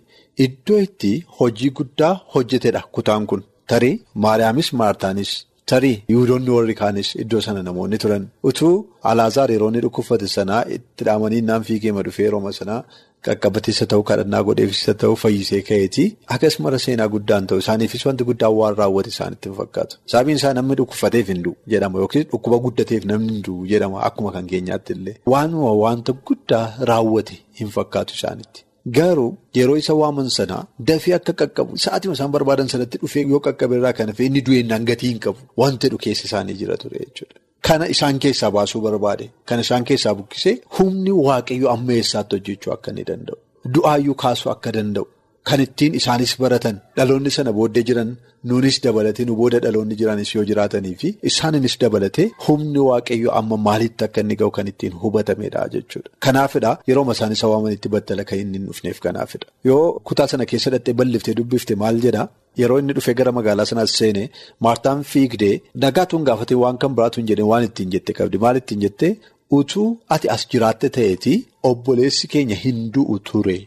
iddoo 0.46 0.78
itti 0.86 1.12
hojii 1.40 1.70
guddaa 1.80 2.14
hojjetedha 2.34 2.82
kutaan 2.96 3.26
kun. 3.26 3.42
Tarii 3.70 3.94
Maariyaamis 4.24 4.68
Maartaanis 4.80 5.30
tarii 5.70 5.96
Yihudoonni 6.10 6.50
warri 6.56 6.74
kaanis 6.80 7.08
iddoo 7.22 7.40
sana 7.46 7.62
namoonni 7.62 7.98
turan 8.04 8.22
utuu 8.50 8.76
Alaazaar 9.10 9.50
yeroo 9.54 9.68
inni 9.70 9.80
dhukkubfate 9.84 10.28
sanaa 10.36 10.62
itti 10.76 11.04
dhaamanii 11.08 11.40
naan 11.48 11.62
fiigee 11.68 11.92
dhufee 12.06 12.24
yeroo 12.26 12.52
sanaa 12.60 12.78
qaqqabateessa 13.26 13.86
ta'uu 13.92 14.04
kadhannaa 14.10 14.40
godheefisa 14.48 14.94
ta'uu 15.02 15.16
fayyisee 15.22 15.60
ka'eeti 15.68 16.04
akkasumara 16.36 16.78
seenaa 16.84 17.08
guddaan 17.14 17.46
ta'u 17.50 17.58
isaaniifis 17.64 18.06
wanti 18.08 18.24
guddaan 18.28 18.54
waan 18.60 18.76
raawwate 18.80 19.10
isaanitti 19.14 19.48
hin 19.50 19.56
fakkaatu. 19.60 19.94
Sababiin 20.12 20.36
isaa 20.40 20.54
namni 20.58 20.74
dhukkufateef 20.80 21.28
hin 21.32 21.42
du'u 21.48 21.56
jedhama 21.74 21.98
yookiin 22.04 22.26
dhukkuba 22.32 22.58
guddateef 22.68 23.04
namni 23.12 23.32
hin 23.34 23.42
du'u 23.48 23.66
jedhama 23.72 24.00
akkuma 24.08 24.32
kan 24.38 24.46
keenyaatti 24.54 24.92
illee 24.98 25.16
waanuma 25.34 25.72
wanta 25.82 26.12
guddaa 26.30 26.64
raawwate 26.92 27.34
hin 27.60 27.68
fakkaatu 27.76 28.14
isaanitti. 28.20 28.60
Garuu 28.96 29.30
yeroo 29.58 29.76
isa 29.82 29.94
waaman 30.00 30.28
sanaa 30.38 30.62
dafee 30.88 31.14
akka 31.18 31.32
qaqqabu 31.40 31.72
sa'aatii 31.84 32.12
isaan 32.16 32.30
barbaadan 32.36 32.68
sanatti 32.72 32.96
dhufee 33.02 33.24
yoo 33.32 33.40
qaqqabe 33.46 33.74
irraa 33.78 33.92
kan 33.98 34.08
hafe 34.12 34.22
inni 34.28 34.40
du'eennaan 34.46 34.84
gatii 34.90 35.10
hin 35.12 35.20
qabu 35.26 35.40
wanti 35.62 35.84
jedhu 35.86 35.98
keessa 36.04 36.24
isaanii 36.28 36.56
jira 36.60 36.76
ture 36.82 36.98
jechuudha. 37.04 37.36
Kana 37.66 37.84
isaan 37.94 38.16
keessaa 38.24 38.50
baasuu 38.56 38.80
barbaade 38.86 39.24
kana 39.48 39.60
isaan 39.66 39.84
keessaa 39.90 40.14
buqqisee 40.18 40.54
humni 40.78 41.12
waaqayyo 41.28 41.66
amma 41.74 41.92
eessaatti 42.00 42.32
hojjechuu 42.36 42.72
akka 42.76 42.88
inni 42.92 43.04
danda'u 43.10 43.36
du'aayyuu 43.74 44.16
kaasuu 44.24 44.50
akka 44.54 44.70
danda'u 44.76 45.06
kan 45.48 45.60
ittiin 45.66 45.92
isaanis 46.00 46.32
baratan 46.42 46.76
dhaloonni 46.96 47.30
sana 47.36 47.50
booddee 47.58 47.84
jiran 47.88 48.10
nuunis 48.50 48.76
dabalatee 48.84 49.24
nu 49.28 49.34
booda 49.40 49.58
dhaloonni 49.64 49.94
jiranis 50.00 50.30
yoo 50.34 50.44
jiraatanii 50.50 50.94
fi 51.02 51.08
isaaninis 51.30 51.74
dabalatee 51.84 52.26
humni 52.46 52.80
waaqayyo 52.88 53.30
amma 53.40 53.56
maalitti 53.68 54.04
akka 54.06 54.20
inni 54.24 54.36
ga'u 54.40 54.50
kan 54.58 54.66
ittiin 54.72 54.94
hubatamedha 55.02 55.62
jechuudha. 55.74 56.10
Kanaafidha 56.26 56.70
yeroo 56.90 57.04
isaan 57.14 57.32
isa 57.36 57.46
waamanitti 57.52 57.88
battala 57.94 58.24
kan 58.30 58.38
inni 58.42 58.58
hin 58.58 58.66
dhufneef 58.68 58.98
kanaafidha. 59.06 59.46
Yoo 59.70 59.86
kutaa 60.10 60.26
sana 60.32 60.44
keessa 60.52 60.70
dhattee 60.74 60.94
balliftee 61.00 61.34
dubbifte 61.40 61.74
maal 61.82 61.96
jedhaa? 62.06 62.28
Yeroo 62.60 62.78
inni 62.82 62.92
dhufee 62.98 63.14
gara 63.22 63.32
magaalaa 63.38 63.66
sanaas 63.72 63.92
seene 64.02 64.22
maartaan 64.66 65.02
fiigdee 65.14 65.54
nagaatuun 65.86 66.24
gaafatee 66.28 66.58
waan 66.64 66.78
kan 66.84 66.94
biraatu 67.00 67.20
hin 67.20 67.28
jedhee 67.32 67.48
waan 67.52 67.64
ittiin 67.70 67.90
jette 67.96 68.12
qabdi. 68.20 68.38
Maal 68.44 68.56
ittiin 68.62 68.80
jettee 68.86 69.12
utuu 69.58 69.88
ati 70.14 70.28
as 70.36 70.42
jiraatte 70.52 70.88
ta'eeti 70.96 71.34
obboleessi 71.70 72.26
keenya 72.34 72.56
hin 72.64 72.78
du'u 72.94 73.18
ture 73.30 73.58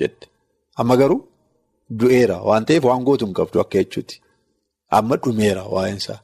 jette. 0.00 0.24
Amma 0.80 0.96
garuu 1.02 1.20
du'eera 2.00 2.36
waan 2.48 2.64
ta'eef 2.68 2.84
waan 2.90 3.02
gootu 3.08 3.24
hin 3.26 3.34
qabdu 3.40 3.56
akka 3.64 3.78
jechuuti. 3.82 4.14
Amma 4.98 5.16
dhumeera 5.24 5.62
waa'insaa. 5.74 6.18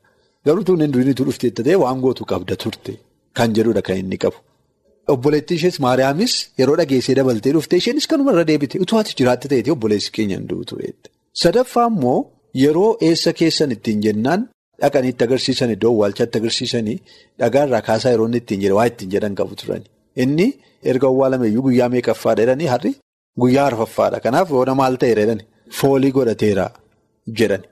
Garuu 0.47 0.65
tuun 0.69 0.81
hin 0.85 0.93
du'initu 0.95 1.23
dhufteetta 1.29 1.63
ta'e 1.67 1.77
waan 1.85 1.99
gootu 2.05 2.23
qabda 2.33 2.55
turte 2.65 2.93
kan 3.37 3.49
jedhudha 3.57 3.83
kan 3.89 3.97
inni 4.03 4.19
qabu. 4.25 4.39
Obboleettii 5.13 5.57
ishees 5.59 5.77
Maariyaamis 5.85 6.33
yeroo 6.61 6.77
dhageessee 6.81 7.15
dabaltee 7.19 7.53
dhufte 7.57 7.75
isheenis 7.81 8.07
kanuma 8.11 8.31
irra 8.35 8.45
deebite 8.51 8.77
utuu 8.85 8.99
ati 9.01 9.13
jiraatte 9.19 9.47
ta'eeti 9.53 9.71
obboleessi 9.75 10.11
keenya 10.17 10.37
hin 10.39 10.47
du'u 10.51 10.65
tureette. 10.71 11.07
Sadaffaa 11.43 11.87
immoo 11.93 12.19
yeroo 12.65 12.91
eessa 13.09 13.31
keessan 13.41 13.71
ittiin 13.77 14.01
jennaan 14.07 14.41
dhaqanii 14.83 15.11
itti 15.15 15.25
agarsiisan 15.29 15.71
iddoo 15.75 15.91
awwaalchaatti 15.95 16.37
agarsiisanii 16.41 16.97
dhagaarraa 17.43 17.83
kaasaa 17.89 18.11
yeroo 18.15 18.27
inni 18.31 18.39
ittiin 18.43 18.61
jedhe 18.65 18.75
waa 18.79 18.87
ittiin 18.93 19.11
jedhan 19.15 19.35
qabu 19.41 19.55
turani. 19.61 19.87
Inni 20.23 20.47
erga 20.91 21.07
awwaalameeyyuu 21.13 21.63
guyyaa 21.69 21.89
meeqaffaadha 21.95 22.43
jedhanii 22.45 22.69
har'i 22.75 22.93
guyyaa 23.43 23.67
arfaffaadha. 23.71 24.19
Kanaaf 24.27 24.49
yoona 24.57 24.75
maal 24.81 24.95
ta'eera 25.03 25.23
jedhani 25.25 25.45
foolii 25.79 26.13
godhateera 26.17 26.67
jedhani. 27.39 27.67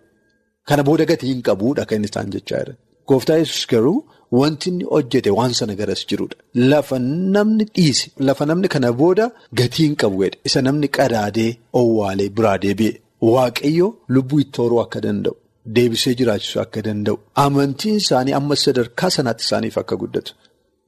Kana 0.68 0.82
booda 0.88 1.04
gatii 1.10 1.30
hin 1.32 1.42
qabuudha 1.48 1.84
kan 1.90 2.04
isaan 2.08 2.30
jechaa 2.34 2.58
jiran. 2.62 2.76
Gooftaa 3.08 3.36
yesus 3.42 3.66
garuu 3.72 3.98
wanti 4.40 4.68
inni 4.70 4.84
hojjete 4.92 5.30
waan 5.38 5.52
sana 5.58 5.74
garas 5.80 6.02
jirudha. 6.10 6.36
Lafa 6.70 6.98
namni 7.34 7.64
dhiise 7.74 8.06
lafa 8.28 8.46
namni 8.50 8.68
kana 8.74 8.92
booda 9.00 9.26
gatii 9.60 9.84
hin 9.88 9.96
qabu 10.02 10.22
jedhe 10.24 10.38
isa 10.50 10.60
namni 10.68 10.88
qadaadee 10.98 11.50
owwaalee 11.80 12.28
biraa 12.36 12.58
deebi'e. 12.64 12.92
Waaqayyo 13.34 13.86
lubbuu 14.14 14.40
itti 14.44 14.58
horuu 14.62 14.80
akka 14.84 15.00
danda'u 15.06 15.34
deebisee 15.76 16.14
jiraachisuu 16.20 16.60
akka 16.64 16.80
danda'u 16.86 17.16
amantiin 17.44 17.96
isaanii 18.02 18.34
amma 18.40 18.56
sadarkaa 18.64 19.10
sanaatti 19.16 19.44
isaaniif 19.46 19.76
akka 19.82 19.96
guddatu 20.02 20.32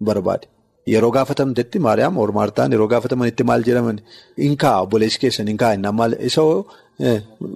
barbaade. 0.08 0.46
Yeroo 0.92 1.10
gaafatamtetti 1.16 1.78
Maariyaam 1.86 2.16
Maartaan 2.38 2.72
yeroo 2.74 2.88
gaafatamanitti 2.92 3.44
maal 3.50 3.62
jedhaman 3.68 3.98
hin 4.44 4.56
kaa'a 4.62 4.82
obboleessi 4.84 5.18
keessan 5.22 5.48
hin 5.52 5.56
kaa'a 5.62 5.92
maal 6.00 6.12
isa 6.28 6.42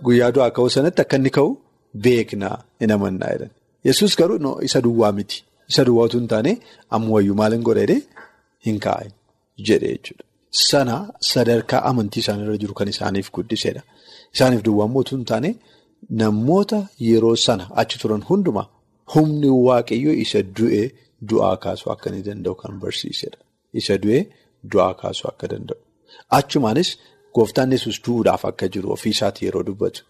guyyaa 0.07 0.31
du'aa 0.37 0.51
ka'uu 0.57 0.71
sanatti 0.77 1.01
akka 1.05 1.17
inni 1.21 1.31
ka'u 1.37 1.51
beeknaa 2.07 2.57
hin 2.81 2.91
amannaa 2.97 3.31
jedhan. 3.35 3.51
Yesus 3.89 4.17
garuu 4.21 4.53
isa 4.69 4.79
duwwaa 4.87 5.13
miti 5.19 5.39
isa 5.71 5.83
duwwaa 5.89 6.07
utuu 6.11 6.21
hin 6.23 6.29
taane 6.33 6.53
amma 6.97 7.09
wayyuu 7.15 7.37
maal 7.41 7.53
hin 7.57 7.63
godhee 7.69 7.99
hin 8.67 8.79
kaa'a 8.87 9.07
jedhe 9.69 9.89
jechuudha. 9.95 10.25
Sana 10.69 10.95
sadarkaa 11.33 11.81
amantii 11.91 12.21
isaaniirra 12.25 12.57
jiru 12.63 12.75
kan 12.81 12.89
isaaniif 12.95 13.27
guddisedha. 13.37 13.83
Isaaniif 14.35 14.63
duwwaan 14.69 14.91
mootuu 14.97 15.17
hin 15.19 15.25
taane 15.33 15.51
namoota 16.23 16.79
yeroo 17.09 17.37
sana 17.47 17.65
achi 17.83 17.97
turan 18.03 18.23
hundumaa 18.31 18.67
humni 19.15 19.49
waaqayyoo 19.69 20.17
isa 20.25 20.43
du'e 20.59 20.83
du'aa 21.29 21.57
kaasuu 21.65 21.91
akka 21.95 22.07
inni 22.11 22.23
danda'u 22.29 22.55
kan 22.63 22.75
barsiisedha. 22.83 23.39
Isa 23.81 23.95
du'e 24.03 24.21
du'aa 24.73 24.95
kaasuu 25.01 25.29
akka 25.33 25.47
danda'u. 25.53 25.81
Achumaanis 26.39 26.91
gooftaan 27.37 27.71
yesus 27.77 27.97
du'uudhaaf 28.05 28.43
akka 28.51 28.67
jiru 28.75 28.89
ofii 28.97 29.13
isaatii 29.17 29.45
yeroo 29.49 29.65
dubbatu 29.69 30.01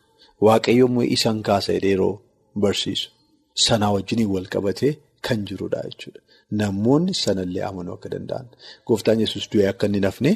waaqayyo 0.47 0.85
immoo 0.91 1.07
isaan 1.17 1.39
kaasa 1.49 1.71
yeroo 1.77 2.15
barsiisu 2.63 3.09
sanaa 3.67 3.93
wajjin 3.97 4.21
wal 4.35 4.49
qabatee 4.55 4.93
kan 5.27 5.39
jirudha 5.49 5.81
jechuudha. 5.89 6.21
Namoonni 6.61 7.13
sanallee 7.25 7.65
amanuu 7.71 7.95
akka 7.99 8.09
danda'an 8.15 8.47
gooftaan 8.89 9.19
yesus 9.25 9.45
du'e 9.53 9.67
akka 9.73 9.85
inni 9.89 10.01
nafne 10.07 10.33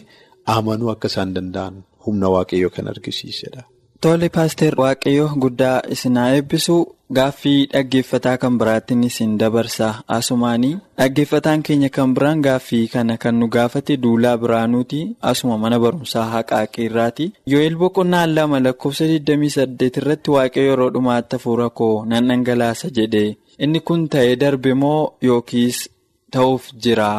amanuu 0.57 0.91
akka 0.95 1.09
isaan 1.13 1.31
danda'an 1.37 1.75
humna 2.07 2.29
waaqayyoo 2.35 2.73
kan 2.77 2.87
argisiisedha. 2.93 3.63
Tole 4.05 4.29
paaster 4.37 4.73
waaqayyo 4.83 5.27
guddaa 5.43 5.77
isinaa 5.95 6.27
eebbisu 6.37 6.75
gaaffii 7.19 7.61
dhaggeeffataa 7.75 8.35
kan 8.43 8.59
biraattiin 8.61 9.05
isin 9.09 9.33
dabarsa. 9.43 9.89
Asumaanii 10.17 10.73
dhaggeeffataan 10.99 11.63
keenya 11.69 11.89
kan 11.97 12.13
biraan 12.19 12.43
gaaffii 12.47 12.83
kana 12.95 13.17
kan 13.23 13.39
nu 13.41 13.49
gaafate 13.55 13.97
duulaa 14.03 14.37
biraanuuti. 14.43 15.01
Asuma 15.31 15.57
mana 15.63 15.79
barumsaa 15.85 16.27
haqaa 16.35 16.67
qeerraati 16.75 17.27
yoo'eel 17.53 17.77
boqonnaa 17.83 18.27
lama 18.37 18.61
lakkoofsa 18.67 19.05
28 19.15 20.01
irratti 20.03 20.31
waaqayyo 20.37 20.71
yeroo 20.71 20.91
dhumaatti 20.97 21.37
hafuura 21.41 21.69
koo 21.81 21.95
nan 22.11 22.29
dhangalaasa 22.29 22.93
jedhe 22.99 23.25
inni 23.65 23.81
kun 23.89 24.09
ta'ee 24.13 24.37
darbe 24.43 24.73
moo 24.83 25.01
yookiis 25.29 25.79
ta'uuf 26.33 26.65
jira. 26.83 27.13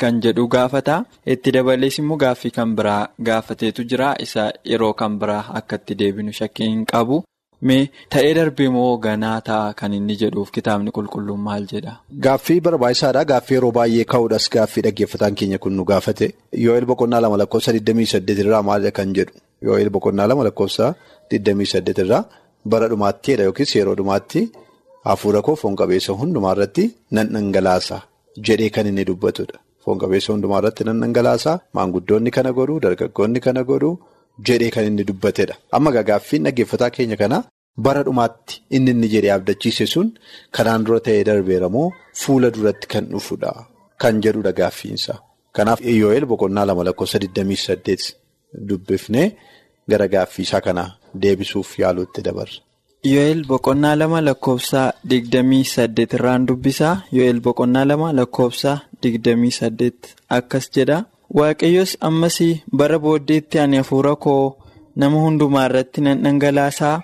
Kan 0.00 0.20
jedhu 0.24 0.46
gaafata. 0.54 0.96
Itti 1.34 1.50
dabalees 1.56 1.98
immoo 2.02 2.16
gaaffii 2.24 2.50
kan 2.58 2.74
biraa 2.78 3.08
gaafateetu 3.28 3.84
jira. 3.90 4.14
Isa 4.26 4.44
yeroo 4.72 4.92
kan 5.00 5.18
biraa 5.22 5.44
akka 5.60 5.76
itti 5.80 5.94
deebinu 6.02 6.32
shakkii 6.40 6.68
hin 6.72 6.84
qabu. 6.92 7.18
Mee 7.68 7.90
ta'ee 8.14 8.34
darbee 8.38 8.68
moo 8.74 8.90
ganaa 9.04 9.40
ta'a 9.48 9.72
kan 9.80 9.92
inni 9.96 10.14
jedhuuf 10.20 10.50
kitaabni 10.56 10.90
qulqulluun 10.98 11.40
maal 11.46 11.64
jedha. 11.72 11.94
Gaaffii 12.26 12.60
barbaachisaadha 12.66 13.24
gaaffii 13.32 13.56
yeroo 13.58 13.72
baay'ee 13.78 14.04
ka'uudhas 14.12 14.46
gaaffii 14.56 14.84
dhaggeeffataan 14.86 15.34
keenya 15.40 15.58
kun 15.64 15.74
nu 15.80 15.84
gaafate. 15.90 16.26
Yoo'eel 16.64 16.86
boqonnaa 16.92 17.20
lama 17.24 17.36
lakkoofsa 17.42 17.72
28 17.80 18.38
irraa 18.46 18.62
maalidha 18.70 18.92
kan 19.00 19.10
jedhu? 19.18 19.34
Yoo'eel 19.66 19.90
boqonnaa 19.96 20.28
lama 20.30 20.44
lakkoofsa 20.48 20.92
28 21.34 22.04
irraa 22.06 22.22
bara 22.74 22.88
dhumaattiidha 22.92 23.42
yookiis 23.50 23.74
yeroo 23.80 23.96
dhumaatti 24.02 24.40
hafuura 25.10 25.42
koo 25.48 25.56
foon 25.62 25.74
qabeessa 25.80 26.12
hundumaa 26.20 26.54
irratti 26.56 26.84
nan 27.18 27.26
dhangalaasa 27.34 27.98
jedhee 28.48 28.70
kan 28.76 28.86
inni 28.92 29.04
dubbatudha. 29.10 29.58
Foon 29.88 29.98
qabeessa 30.02 30.32
hundumaa 30.34 30.58
irratti 30.62 30.84
nan 30.86 30.98
dhangalaasa 31.02 31.52
maanguddoonni 31.76 32.30
kana 32.36 32.50
godhu 32.58 32.74
dargaggoonni 32.84 33.40
kana 33.46 33.62
godhu 33.70 33.90
jedhee 34.48 34.70
kan 34.74 34.84
inni 34.88 35.04
dubbatedha. 35.10 35.54
Amma 35.76 35.90
gaaffiin 36.10 36.44
dhaggeeffataa 36.46 36.90
keenya 36.96 37.16
kana 37.22 37.38
bara 37.86 38.02
dhumaatti 38.08 38.54
inni 38.76 38.90
inni 38.94 39.08
jedhee 39.14 39.32
abdachiise 39.36 39.86
sun 39.94 40.08
kanaan 40.58 40.84
dura 40.86 41.00
ta'ee 41.06 41.24
darbeera 41.30 41.68
moo 41.76 41.86
fuula 42.22 42.48
duratti 42.56 42.86
kan 42.94 43.04
dhufudha 43.14 43.52
kan 44.02 44.14
jedhudha 44.24 44.52
gaaffiinsa. 44.60 45.14
Kanaaf 45.56 45.80
Iyoo'eel 45.92 46.26
boqonnaa 46.32 46.66
lama 46.70 46.82
lakkoofsa 46.88 47.18
28 47.24 48.14
dubbifnee 48.68 49.26
gara 49.90 50.06
gaaffiisaa 50.14 50.60
kana 50.66 50.84
deebisuuf 51.22 51.68
yaaluutti 51.82 52.20
dabarra. 52.28 52.58
Yoo'eel 53.04 53.44
boqonnaa 53.46 53.96
lama 53.96 54.20
lakkoofsa 54.20 54.80
digdamii 55.10 55.64
saddeet 55.64 56.12
irraan 56.14 56.46
dubbisaa. 56.48 57.02
Yoo'eel 57.12 57.40
boqonnaa 57.40 57.84
lama 57.86 58.12
lakkoofsa 58.12 58.72
digdamii 59.02 59.50
saddeet 59.58 60.16
akkas 60.36 60.70
jedha. 60.74 61.04
Waaqayyos 61.38 61.96
ammas 62.00 62.38
bara 62.78 62.98
booddeetti 62.98 63.58
ani 63.58 63.76
hafuura 63.76 64.16
koo 64.16 64.56
nama 64.96 65.20
hundumaa 65.24 65.66
irratti 65.68 66.00
nan 66.00 66.22
dhangalaasaa. 66.24 67.02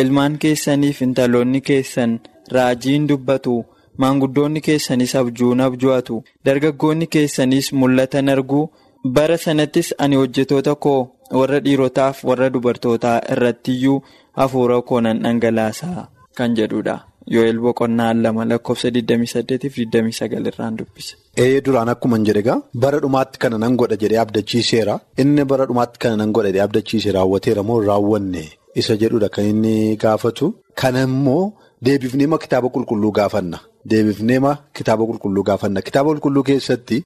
Ilmaan 0.00 0.38
keessaniif 0.38 1.02
intaloonni 1.02 1.60
keessan 1.60 2.20
raajiin 2.52 3.08
dubbatu 3.08 3.64
maanguddoonni 3.98 4.60
keessanis 4.60 5.14
abjuun 5.20 5.60
abju'atu 5.60 6.22
dargaggoonni 6.44 7.06
keessanis 7.06 7.72
mul'atan 7.72 8.28
arguu 8.28 8.70
bara 9.14 9.36
sanattis 9.44 9.94
ani 9.98 10.16
hojjetoota 10.16 10.74
koo 10.74 11.00
warra 11.40 11.60
dhiirotaaf 11.66 12.24
warra 12.30 12.50
dubartootaa 12.54 13.18
irrattiyyuu. 13.36 13.98
hafuura 14.38 14.76
koo 14.88 15.00
nan 15.04 15.18
dhangalaasaa 15.24 16.00
kan 16.38 16.54
jedhudha 16.58 16.94
yoo'eel 17.34 17.58
boqonnaa 17.64 18.08
lama 18.22 18.44
lakkoofsa 18.52 18.88
28 18.96 19.68
fi 19.74 19.84
29 19.96 20.48
irraan 20.50 20.76
dubbisa. 20.78 21.14
Ee 21.42 21.60
duraan 21.66 21.88
akkuma 21.92 22.16
hin 22.18 22.26
jedhe 22.28 22.54
bara 22.84 22.98
dhumaatti 23.04 23.38
kana 23.44 23.58
nan 23.64 23.76
godha 23.82 23.96
jedhee 24.02 24.18
abdachiiseera 24.24 24.96
inni 25.24 25.44
bara 25.52 25.66
dhumaatti 25.70 25.98
kana 26.04 26.16
nan 26.22 26.32
godha 26.38 26.50
jedhee 26.50 26.64
abdachiise 26.66 27.12
raawwateera 27.18 27.62
moo 27.68 27.78
raawwanne 27.86 28.44
isa 28.82 28.96
jedhudha 29.04 29.28
kan 29.36 29.44
inni 29.52 29.76
gaafatu 30.04 30.46
kana 30.82 31.02
immoo 31.10 31.44
deebifneema 31.88 32.38
kitaaba 32.44 32.68
qulqulluu 32.74 33.12
gaafanna 33.18 33.58
deebifneema 33.92 34.52
kitaaba 34.80 35.02
qulqulluu 35.10 35.44
gaafanna 35.50 35.80
kitaaba 35.88 36.08
qulqulluu 36.12 36.42
keessatti 36.50 37.02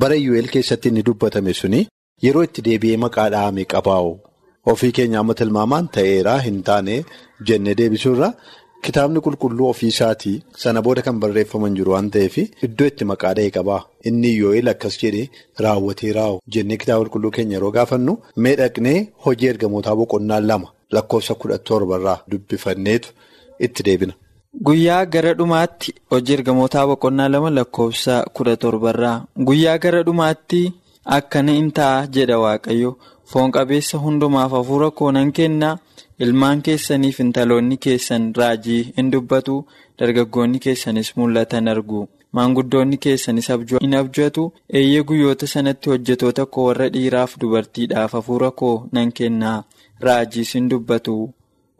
bara 0.00 0.14
yoo'eel 0.26 0.48
keessatti 0.54 0.88
inni 0.94 1.02
dubbatame 1.10 1.52
suni 1.60 1.80
yeroo 2.26 2.44
itti 2.48 2.62
deebi'ee 2.68 2.96
maqaa 3.04 3.28
dhahamee 3.34 3.64
qabaa'u. 3.74 4.12
Ofii 4.72 4.92
keenya 4.96 5.18
amma 5.20 5.34
tilmaamaan 5.40 5.86
ta'eeraa 5.96 6.38
hin 6.46 6.62
taane 6.68 6.96
jennee 7.50 7.74
deebisuurra 7.80 8.28
kitaabni 8.86 9.20
qulqulluu 9.26 9.68
ofii 9.72 9.88
isaatii 9.94 10.34
sana 10.62 10.82
booda 10.86 11.02
kan 11.06 11.16
barreeffaman 11.22 11.76
jiru 11.78 11.92
waan 11.94 12.10
ta'eef 12.16 12.36
iddoo 12.66 12.86
itti 12.90 13.04
maqaa 13.10 13.32
dhahee 13.38 13.50
qabaa. 13.56 13.80
Inni 14.08 14.30
Yoo'eel 14.40 14.68
akkas 14.72 14.98
jedhee 15.02 15.26
raawwatee 15.64 16.12
raa'u 16.18 16.36
jennee 16.56 16.76
kitaaba 16.82 17.02
qulqulluu 17.04 17.30
keenya 17.36 17.56
yeroo 17.58 17.70
gaafannu 17.76 18.12
miidhagnee 18.46 18.98
hojii 19.26 19.48
ergamootaa 19.52 19.96
boqonnaa 20.00 20.40
lama 20.50 20.68
lakkoofsa 20.96 21.34
kudha 21.44 21.58
torbarraa 21.70 22.18
dubbifanneetu 22.30 23.08
itti 23.66 23.82
deebina. 23.88 24.14
Guyyaa 24.66 25.04
gara 25.14 25.32
dhumaatti 25.40 25.94
hojii 26.12 26.34
ergamootaa 26.38 26.86
boqonnaa 26.90 27.28
lama 27.34 27.50
lakkoofsa 27.58 28.14
kudha 28.36 28.56
torbarraa 28.66 29.16
guyyaa 29.50 29.78
gara 29.84 30.02
dhumaatti 30.10 30.62
akkana 31.16 31.52
in 31.60 31.70
ta'a 31.76 32.06
jedha 32.14 32.36
waaqayyo. 32.44 32.90
Foon 33.30 33.50
qabeessa 33.56 33.98
hundumaaf 34.04 34.52
hafuura 34.56 34.90
koo 34.98 35.10
nan 35.12 35.32
kennaa 35.36 35.78
ilmaan 36.24 36.62
keessaniif 36.66 37.20
intaloonni 37.24 37.76
keessan 37.84 38.24
raajii 38.38 38.92
in 39.00 39.10
dubbatu. 39.12 39.56
Dargaggoonni 39.98 40.58
keessanis 40.64 41.10
mul'atan 41.16 41.68
argu. 41.72 42.00
Maanguddoonni 42.32 42.96
keessanis 43.04 43.48
in 43.80 43.94
abjatu. 44.00 44.52
Eeyyee 44.72 45.02
guyyoota 45.08 45.46
sanatti 45.46 45.90
hojjetoota 45.90 46.46
koo 46.46 46.64
warra 46.68 46.88
dhiiraaf 46.94 47.36
dubartiidhaaf 47.40 48.12
hafuura 48.12 48.50
koo 48.50 48.76
nan 48.92 49.12
kennaa 49.12 49.64
raajiis 50.00 50.54
in 50.54 50.68
dubbatu. 50.70 51.16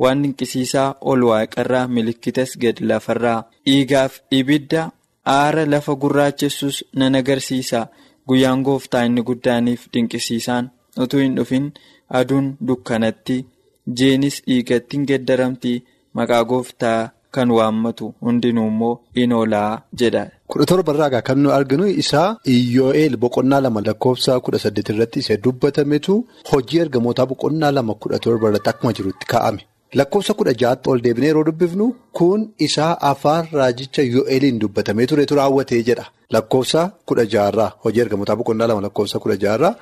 waan 0.02 0.20
dinqisiisaa 0.22 0.90
ol 1.10 1.22
waaqarraa 1.28 1.86
milikitas 1.94 2.50
gad 2.62 2.76
lafarraa. 2.88 3.40
Dhiigaaf 3.66 4.12
ibidda 4.38 4.82
aara 5.36 5.64
lafa 5.72 5.94
gurraachessus 6.02 6.76
nan 6.98 7.14
agarsiisa 7.20 7.80
guyyaan 8.28 8.62
gooftaa 8.68 9.04
inni 9.08 9.22
guddaaniif 9.28 9.86
dinqisiisaan 9.92 10.70
utuu 11.04 11.20
hin 11.24 11.34
dhufin 11.38 11.68
aduun 12.20 12.48
dukkanatti 12.70 13.36
jeenis 14.00 14.42
dhiigatti 14.48 14.96
hin 14.96 15.06
geddaramti 15.12 15.72
maqaa 16.20 16.42
gooftaa 16.50 16.98
kan 17.36 17.50
waammatu 17.58 18.06
hundinuu 18.26 18.66
immoo 18.72 18.92
in 19.22 19.32
oolaa 19.38 19.70
jedha. 20.02 20.22
kudha 20.50 20.66
torbarraa 20.70 21.22
kan 21.28 21.38
nu 21.42 21.50
arginu 21.56 21.86
isaa 22.02 22.28
iyyoo'eel 22.54 23.16
boqonnaa 23.24 23.60
lama 23.64 23.80
lakkoofsa 23.88 24.40
kudha 24.44 24.58
saddeet 24.64 24.88
irratti 24.94 25.18
isa 25.24 25.36
dubbatametu 25.46 26.14
hojii 26.52 26.80
ergamootaa 26.84 27.26
boqonnaa 27.32 27.70
lama 27.78 27.94
kudha 28.04 28.18
torba 28.26 28.48
irratti 28.50 28.70
akkuma 28.72 28.92
jirutti 28.98 29.26
kaa'ame. 29.32 29.60
Lakkoofsa 29.98 30.34
kudha 30.38 30.52
ja'aatti 30.62 30.90
ol 30.92 31.00
deebinee 31.04 31.28
yeroo 31.30 31.44
dubbifnu 31.48 31.86
kun 32.20 32.40
isaa 32.66 32.92
afaan 33.10 33.46
raajicha 33.58 34.02
Yoo'eeliin 34.14 34.58
dubbatamee 34.62 35.06
turetu 35.12 35.34
raawwatee 35.40 35.82
jedha. 35.90 36.04
Lakkoofsa 36.32 36.80
kudha 37.06 37.24
ja'arraa 37.34 37.70
hojii 37.84 38.00
ergamootaa 38.04 38.36
boqonnaa 38.40 38.66
lama 38.70 38.80
lakkoofsa 38.86 39.18
kudha 39.24 39.36
ja'arraa 39.44 39.74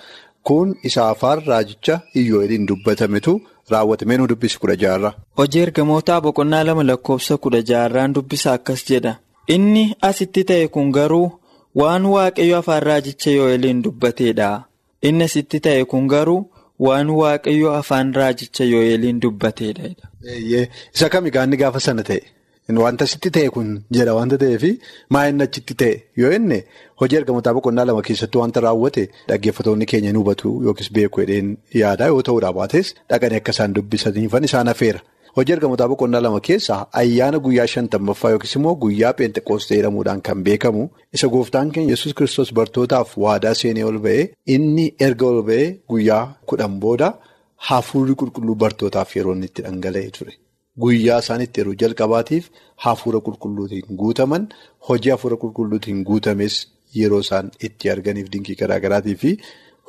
kun 0.48 0.74
isaa 0.88 1.08
afaan 1.14 1.42
raajicha 1.46 1.94
Yoo'eeliin 2.14 2.66
dubbatametu 2.70 3.32
raawwatamee 3.70 4.16
nu 4.20 4.26
dubbisi 4.32 4.58
kudha 4.64 4.76
ja'arraa. 4.82 5.12
Hojii 5.38 5.62
ergamootaa 5.66 6.20
boqonnaa 6.26 6.64
lama 6.68 6.84
lakkoofsa 6.90 7.36
kudha 7.46 7.60
ja'arraan 7.70 8.14
dubbisa 8.18 8.52
akkas 8.52 8.84
jedha. 8.90 9.16
Inni 9.54 9.84
asitti 10.10 10.44
ta'e 10.50 10.68
kun 10.76 10.90
garuu 10.98 11.26
waan 11.80 12.04
waaqayyo 12.14 12.56
afaan 12.58 12.82
raajicha 12.90 13.30
Yoo'eeliin 13.38 13.82
dubbateedha. 13.88 14.50
Inni 15.02 15.24
asitti 15.24 15.60
ta'e 15.60 15.84
kun 15.84 16.06
garuu. 16.14 16.40
Waan 16.86 17.10
waaqayyo 17.18 17.68
afaan 17.74 18.14
raajicha 18.14 18.64
Yoo'eeliin 18.72 19.20
dubbateedha. 19.22 19.84
Isa 20.94 21.08
kami 21.08 21.30
gaanni 21.30 21.56
gaafa 21.56 21.80
sana 21.80 22.02
ta'e 22.08 22.20
wanta 22.84 23.04
asitti 23.08 23.30
ta'e 23.30 23.50
kun 23.54 23.68
jedha 23.96 24.14
wanta 24.18 24.36
ta'eef 24.42 24.64
maa 25.14 25.24
inni 25.30 25.42
achitti 25.48 25.74
ta'e 25.80 25.94
yoo 26.20 26.30
inni 26.38 26.58
hojii 27.00 27.18
ergamootaa 27.20 27.54
boqonnaa 27.56 27.84
lama 27.88 28.02
keessatti 28.08 28.38
wanta 28.42 28.60
raawwate 28.64 29.02
dhaggeeffatoonni 29.28 29.86
keenya 29.92 30.12
ni 30.12 30.18
hubatu 30.22 30.48
yookiis 30.68 30.90
beeku 30.96 31.20
jedheen 31.22 31.48
yaadaa 31.82 32.08
yoo 32.14 32.22
ta'uudha 32.28 32.52
baates 32.58 32.94
dhaqanii 33.10 33.38
akka 33.42 33.52
isaan 33.56 33.74
dubbisaniifan 33.76 34.44
isaan 34.48 34.68
hafeera. 34.72 35.00
Hojii 35.36 35.52
ergamootaa 35.56 35.88
boqonnaa 35.92 36.20
lama 36.24 36.40
keessaa 36.48 36.78
ayyaana 37.00 37.38
guyyaa 37.46 37.66
shantammaffaa 37.72 38.30
yookiis 38.34 38.54
immoo 38.58 38.74
guyyaa 38.84 39.12
peenxeqoostee 39.18 39.76
jedhamuudhaan 39.78 40.22
kan 40.28 40.42
beekamu 40.46 40.88
isa 41.18 41.28
gooftaan 41.34 41.70
keenya 41.74 41.92
yesus 41.94 42.14
kiristoos 42.20 42.52
bartootaaf 42.58 43.12
waadaa 43.24 43.54
seenee 43.60 43.84
ol 43.90 43.98
ba'ee 44.06 44.24
inni 44.56 44.86
erga 45.08 45.26
ol 45.32 45.42
ba'ee 45.50 45.66
guyyaa 45.94 46.22
kudhan 46.52 46.74
booda 46.86 47.12
hafuurri 47.68 48.14
qulqulluu 48.22 48.54
bartootaaf 48.64 49.16
yeroo 49.16 49.34
inni 49.38 49.46
itti 49.52 49.62
dhangala'ee 49.68 50.10
ture. 50.18 50.32
Guyyaa 50.82 51.18
isaan 51.24 51.42
itti 51.46 51.60
yeroo 51.60 51.74
jalqabaatiif 51.82 52.44
hafuura 52.84 53.20
qulqulluutiin 53.26 53.86
guutaman 54.00 54.42
hojii 54.88 55.12
hafuura 55.14 55.36
qulqulluutiin 55.42 55.98
guutames 56.08 56.54
yeroo 57.00 57.20
isaan 57.26 57.46
itti 57.68 57.90
arganiif 57.94 58.28
dinqii 58.34 58.56
garaagaraatii 58.62 59.16
fi 59.22 59.30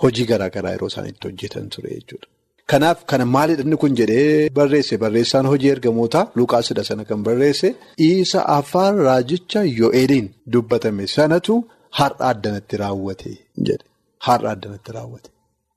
hojii 0.03 0.25
garaagaraa 0.31 0.73
yeroo 0.75 0.89
isaan 0.93 1.07
itti 1.11 1.23
hojjetan 1.27 1.65
ture 1.73 1.89
jechuudha. 1.95 2.27
Kanaaf 2.71 2.99
kana 3.11 3.25
maalidha 3.35 3.63
inni 3.65 3.77
kun 3.81 3.93
jedhee 3.99 4.49
barreesse 4.57 4.95
barreessaan 5.03 5.45
hojii 5.51 5.69
ergamootaa 5.75 6.23
Luqaasidha 6.39 6.83
sana 6.89 7.03
kan 7.09 7.21
barreesse 7.27 7.69
isa 8.07 8.39
afaan 8.59 8.95
raajicha 9.07 9.61
Yoo'eeliin 9.79 10.27
dubbatame 10.53 11.05
sanatu 11.15 11.53
har'a 11.99 12.25
addanatti 12.31 12.75
raawwate 12.83 13.31
jedhe 13.67 13.85
har'a 14.27 14.49
addanatti 14.55 14.91
raawwate. 14.97 15.29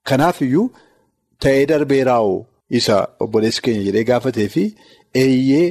Kanaaf 0.09 0.37
iyyuu 0.47 0.67
ta'ee 1.43 1.67
darbee 1.73 2.03
raawwu 2.11 2.39
isa 2.79 2.97
obboleessi 3.25 3.61
keenya 3.67 3.83
jedhee 3.89 4.05
gaafatee 4.11 4.49
fi 4.55 4.65
eeyyee 5.25 5.67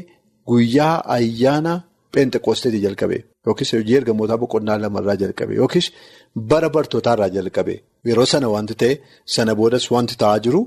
guyyaa 0.49 0.95
ayyaana 1.17 1.73
peenxeqoosteetii 2.13 2.81
jalqabe 2.85 3.17
yookiis 3.47 3.71
hojii 3.77 3.95
ergamootaa 3.99 4.37
boqonnaa 4.43 4.77
lamarraa 4.83 5.17
jalqabe 5.23 5.53
yookiis 5.61 5.87
bara 6.51 6.69
bartootaarraa 6.75 7.29
jalqabe 7.37 7.75
yeroo 8.09 8.25
sana 8.33 8.47
wanti 8.55 8.75
ta'e 8.81 8.93
sana 9.35 9.51
boodas 9.59 9.85
wanti 9.95 10.15
ta'aa 10.23 10.39
jiru. 10.45 10.61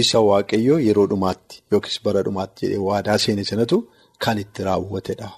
Isa 0.00 0.18
waaqayyoo 0.28 0.78
yeroo 0.88 1.06
dhumaatti 1.10 1.56
yookiis 1.72 1.96
bara 2.04 2.20
dhumaatti 2.26 2.60
jedhee 2.66 2.82
waadaa 2.88 3.18
seene 3.24 3.44
sanatu 3.50 3.76
kan 4.24 4.36
itti 4.42 4.60
raawwatedha 4.68 5.28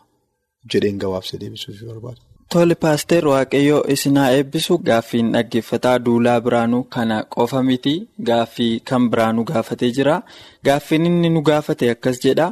jedheen 0.72 0.98
gabaabsee 1.02 1.38
deebisuuf 1.42 1.78
barbaadu. 1.90 2.20
Tole 2.54 2.74
paaster 2.82 3.22
waaqayyoo 3.32 3.82
isinaa 3.94 4.30
eebbisu 4.38 4.74
gaaffiin 4.88 5.28
dhaggeeffataa 5.34 5.94
duulaa 6.06 6.40
biraanuu 6.46 6.82
kana 6.94 7.16
qofa 7.34 7.62
miti. 7.68 7.94
Gaaffii 8.28 8.74
kan 8.90 9.08
biraanuu 9.10 9.44
gaafatee 9.50 9.90
jira. 9.96 10.14
Gaaffiin 10.66 11.06
inni 11.10 11.30
nu 11.34 11.42
gaafate 11.48 11.90
akkas 11.94 12.20
jedha. 12.24 12.46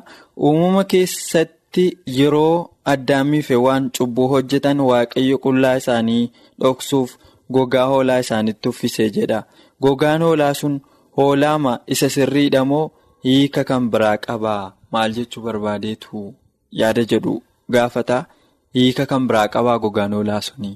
Uumama 0.47 0.83
keessatti 0.95 1.85
yeroo 2.19 2.57
addaamiif 2.95 3.51
waan 3.67 3.85
cubbuu 3.99 4.29
hojjetan 4.35 4.81
waaqayyo 4.91 5.39
qullaa 5.45 5.77
isaanii 5.83 6.25
dhoksuuf 6.65 7.11
gogaa 7.59 7.87
hoolaa 7.93 8.19
isaanitti 8.27 8.69
uffisee 8.75 9.09
jedha. 9.19 9.41
Gogaan 9.83 10.23
hoolaa 10.29 10.55
sun. 10.63 10.77
Hoolaama 11.17 11.73
isa 11.95 12.09
sirriidha 12.17 12.65
moo 12.65 12.85
hiika 13.25 13.65
kan 13.71 13.91
biraa 13.95 14.17
qabaa. 14.27 14.73
Maal 14.93 15.13
jechuu 15.19 15.43
barbaadeetu 15.47 16.29
yaada 16.81 17.05
jedhu 17.11 17.43
gaafata 17.75 18.25
hiika 18.75 19.07
kan 19.07 19.27
biraa 19.29 19.49
qabaa 19.55 19.79
gogaan 19.79 20.13
hoolaa 20.17 20.41
suni. 20.49 20.73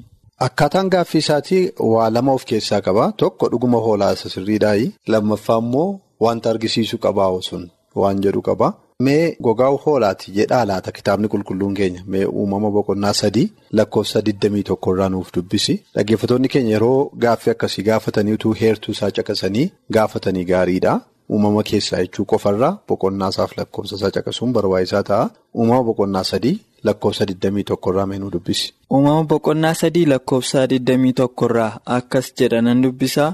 Akkaataan 0.47 0.89
gaaffii 0.95 1.19
isaatii 1.25 1.63
waa 1.93 2.11
lama 2.15 2.33
of 2.39 2.45
keessaa 2.51 2.81
qaba 2.89 3.13
tokko 3.23 3.49
dhuguma 3.53 3.79
hoolaa 3.87 4.13
isa 4.17 4.29
sirriidhaayi 4.35 4.93
lammaffaa 5.13 5.59
immoo 5.65 6.01
wanta 6.25 6.51
argisiisu 6.51 6.99
qabaa 7.07 7.31
sun 7.49 7.71
waan 8.03 8.21
jedhu 8.27 8.43
qaba. 8.49 8.69
Mee 9.07 9.37
gogaa 9.47 9.71
hoolaati 9.87 10.33
jedhaa 10.37 10.65
laata 10.69 10.93
kitaabni 10.99 11.29
qulqulluun 11.33 11.75
keenya 11.79 12.03
mee 12.13 12.25
uumama 12.27 12.71
boqonnaa 12.77 13.13
sadii 13.23 13.49
lakkoofsa 13.79 14.21
21 14.29 14.93
irraa 14.93 15.09
nuuf 15.15 15.33
dubbisi 15.35 15.75
dhaggeeffatoonni 15.97 16.49
keenya 16.55 16.73
yeroo 16.77 17.11
gaaffii 17.25 17.51
akkasii 17.55 17.85
gaafatanii 17.89 18.33
utuu 18.39 18.55
heertuu 18.61 18.93
isaa 18.97 19.11
caqasanii 19.19 19.67
gaafatanii 19.97 20.45
gaariidha. 20.53 20.95
Uumama 21.35 21.63
keessaa 21.69 22.01
jechuu 22.05 22.25
qofarraa 22.33 22.73
boqonnaa 22.89 23.29
isaaf 23.35 23.53
lakkoofsa 23.59 23.97
isaa 23.97 24.11
caqasuun 24.17 24.53
barbaachisaa 24.57 25.03
ta'a. 25.11 25.31
Uumama 25.59 25.83
boqonnaa 25.89 26.25
sadii 26.33 26.57
lakkoofsa 26.89 27.25
21 27.25 27.91
irraa 27.91 28.07
mee 28.11 28.19
nu 28.23 28.31
dubbisi. 28.35 28.73
Uumama 28.95 29.25
boqonnaa 29.33 29.75
sadii 29.81 30.07
lakkoofsa 30.13 30.67
21 30.67 31.45
irraa 31.49 31.73
akkas 31.97 32.33
jedhanan 32.41 32.83
dubbisa. 32.85 33.27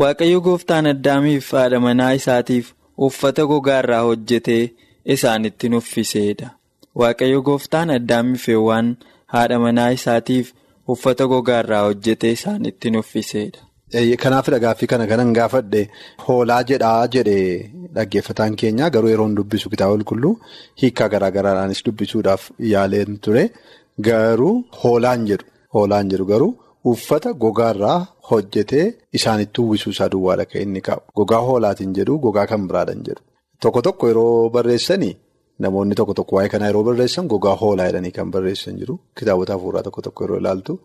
Waaqayyo 0.00 0.40
gooftaan 0.46 0.86
addaamiif 0.92 1.50
haadha 1.58 1.80
manaa 1.86 2.12
isaatiif 2.20 2.72
uffata 3.08 3.46
gogaa 3.50 3.78
irraa 3.84 4.02
hojjetee. 4.08 4.64
Isaanitti 5.14 5.68
nuffiseedha. 5.68 6.48
Waaqayyo 7.00 7.42
gooftaan 7.48 7.90
addaamiif 7.98 8.48
waan 8.68 8.96
haadha 9.34 9.58
manaa 9.64 9.90
isaatiif 9.98 10.52
uffata 10.94 11.26
gogaa 11.32 11.60
irraa 11.64 11.82
hojjetee 11.86 12.32
isaanitti 12.38 12.90
nuffiseedha. 12.90 13.60
Kanaafidha 13.92 14.58
gaaffii 14.58 14.86
kana 14.88 15.06
kanan 15.06 15.32
gaafadhe 15.34 15.88
hoolaa 16.26 16.62
jedhaa 16.70 17.06
jedhee 17.14 17.70
dhaggeeffataan 17.94 18.56
keenya 18.56 18.88
garuu 18.90 19.08
yeroo 19.12 19.28
dubbisu 19.38 19.70
kitaaba 19.70 19.94
qulqulluu 19.96 20.34
hiikaa 20.82 21.08
garaagaraadhaanis 21.14 21.84
dubbisuudhaaf 21.86 22.50
yaaleen 22.58 23.18
ture. 23.20 23.50
Garuu 24.00 24.64
hoolaan 24.82 25.26
jedhu 25.30 25.44
hoolaan 25.74 26.10
jedhu 26.10 26.24
garuu 26.32 26.52
uffata 26.92 27.32
gogaa 27.44 27.70
irraa 27.74 27.98
hojjetee 28.30 28.86
isaanitti 29.18 29.60
uwwisuu 29.60 29.90
isaa 29.96 30.08
duwwaadha 30.14 30.44
kan 30.50 30.62
inni 30.62 30.80
qabu 30.88 31.02
gogaa 31.20 31.42
hoolaatiin 31.48 31.94
jedhu 31.98 32.18
gogaa 32.18 32.46
kan 32.46 32.66
biraadhaan 32.68 33.04
jedhu. 33.08 33.22
Tokko 33.62 33.82
tokko 33.82 34.08
yeroo 34.10 34.50
barreessanii 34.54 35.14
namoonni 35.64 35.94
tokko 36.00 36.14
tokko 36.18 36.36
waa'ee 36.36 36.48
kanaa 36.54 36.66
yeroo 36.72 36.82
barreessan 36.88 37.26
gogaa 37.32 37.56
hoolaa 37.62 37.86
jedhanii 37.90 38.10
kan 38.18 38.30
barreessan 38.34 38.76
jiru. 38.80 38.98
Kitaabota 39.18 39.52
hafuuraa 39.52 39.82
tokko 39.86 40.02
tokko 40.08 40.24
yeroo 40.24 40.38
ilaaltu 40.42 40.80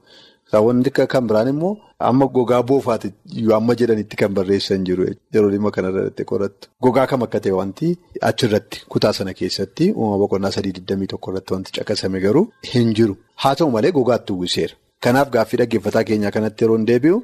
Wanti 0.52 0.90
kan 0.92 1.28
biraan 1.30 1.48
immoo 1.54 1.78
amma 2.00 2.26
gogaa 2.36 2.62
boofaati 2.70 3.10
amma 3.58 3.74
jedhanitti 3.80 4.16
kan 4.22 4.34
barreessan 4.38 4.84
jiru 4.88 5.04
yeroo 5.34 5.50
dhimma 5.54 5.72
kanarratti 5.76 6.24
qorattu. 6.32 6.70
Gogaa 6.84 7.06
kam 7.08 7.22
akka 7.24 7.40
ta'e 7.40 7.52
wanti 7.60 7.88
achirratti 8.30 8.82
kutaa 8.94 9.14
sana 9.14 9.34
keessatti 9.40 9.92
uumama 9.94 10.18
boqonnaa 10.24 10.52
sadii 10.56 10.74
digdamii 10.78 11.08
tokko 11.14 11.32
irratti 11.32 11.54
wanti 11.54 11.72
caqasame 11.78 12.20
garuu 12.26 12.46
hin 12.74 12.94
jiru. 12.98 13.16
Haa 13.36 13.56
ta'u 13.56 13.70
malee 13.76 13.92
gogaatti 14.00 14.34
uwwiseera. 14.34 14.74
Kanaaf 15.04 15.30
gaaffii 15.36 15.58
dhaggeeffataa 15.62 16.04
keenyaa 16.10 16.32
kanatti 16.38 16.64
yeroo 16.66 16.78
deebi'u 16.92 17.22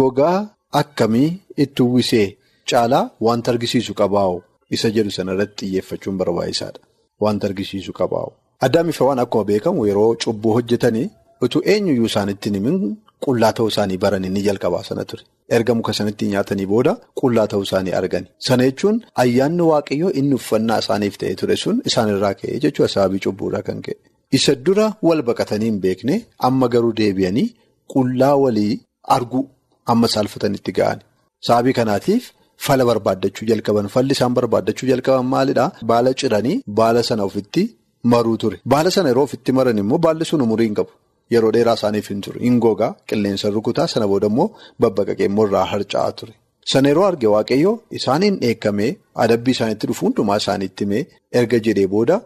gogaa 0.00 0.38
akkamii 0.80 1.30
itti 1.64 1.82
uwwisee 1.82 2.26
caalaa 2.70 3.04
wanta 3.26 3.50
argisiisu 3.52 3.94
qabaa'u 4.00 4.42
isa 4.76 4.90
jedhu 4.96 5.10
sanarratti 5.18 5.66
xiyyeeffachuun 5.66 6.16
barbaachisaadha. 6.24 6.80
Wanta 7.20 7.46
argisiisu 7.52 7.92
qabaa'u. 8.00 8.32
Addaam 8.66 8.88
ifawaan 8.92 9.18
akkuma 9.22 9.44
beekamu 9.52 9.86
yeroo 9.86 10.10
cubbuu 10.24 10.52
hojjetanii. 10.58 11.08
Utuu 11.44 11.60
eenyuyyuu 11.72 12.08
isaanitti 12.10 12.48
himin 12.56 12.76
qullaa 13.24 13.52
ta'uu 13.58 13.70
isaanii 13.72 13.98
baran 14.04 14.24
inni 14.28 14.42
jalqabaa 14.48 14.82
sana 14.88 15.04
ture. 15.10 15.22
Erga 15.56 15.72
muka 15.78 15.92
sanatti 15.98 16.24
nyaatanii 16.32 16.66
booda 16.72 16.92
qullaa 17.20 17.46
ta'uu 17.52 17.64
isaanii 17.68 17.94
argani. 18.00 18.26
Sana 18.46 18.62
jechuun 18.68 18.96
ayyaanni 19.22 19.64
waaqayyoo 19.70 20.10
inni 20.20 20.34
uffannaa 20.40 20.78
isaaniif 20.84 21.14
ta'ee 21.22 21.36
ture 21.42 21.56
sun 21.64 21.76
isaanirraa 21.90 22.34
ka'ee 22.40 22.58
jechuudha 22.64 22.90
sababii 22.94 23.22
cubbuurraa 23.26 23.62
kan 23.68 23.78
ka'e. 23.86 23.96
Isa 24.38 24.52
dura 24.66 24.86
wal 25.08 25.22
baqatanii 25.28 25.68
hin 25.70 25.78
beekne 25.86 26.14
amma 26.48 26.66
garuu 26.74 26.92
deebi'anii 27.00 27.46
qullaa 27.94 28.34
walii 28.44 28.72
arguu 29.16 29.42
amma 29.92 30.06
saalfatanitti 30.14 30.72
ga'ani. 30.80 31.02
Sababii 31.46 31.74
kanaatiif 31.80 32.24
fala 32.66 32.82
barbaaddachuu 32.90 33.44
jalqaban. 33.50 33.86
Falli 33.94 34.12
isaan 34.18 34.32
barbaaddachuu 34.38 34.86
jalqaban 34.92 35.26
maalidhaa? 35.34 35.68
Baala 35.90 36.10
ciranii 36.20 36.56
baala 36.78 37.00
sana 37.08 37.22
ofitti 37.30 37.62
maruu 38.12 38.36
ture. 38.42 38.56
Baala 38.72 38.90
sana 38.96 39.08
yeroo 39.12 39.24
ofitti 39.28 39.50
maran 39.58 39.78
immoo 39.82 39.98
baalli 40.06 40.24
sun 40.30 40.40
umurii 40.46 40.68
hin 40.70 40.76
qabu. 40.80 40.92
Yeroo 41.34 41.52
dheeraa 41.56 41.74
isaaniif 41.80 42.08
hin 42.10 42.20
ture. 42.26 42.38
Hin 42.46 42.58
gogaa 42.64 42.90
qilleensa 43.10 43.50
rukutaa 43.56 43.86
sana 43.94 44.06
booda 44.12 44.26
immoo 44.32 44.48
babbaqaqee 44.84 45.28
irraa 45.44 45.64
harca'aa 45.72 46.12
ture. 46.20 46.34
Sana 46.72 46.88
yeroo 46.92 47.04
arge 47.10 47.26
waaqayyoo 47.34 47.74
isaaniin 47.98 48.34
dheekkamee 48.42 48.90
adabbii 49.24 49.54
isaanitti 49.56 49.86
dhufu 49.90 50.02
hundumaa 50.06 50.36
isaaniitti 50.42 50.84
himee 50.84 51.02
erga 51.40 51.58
jedhee 51.68 51.86
booda 51.94 52.16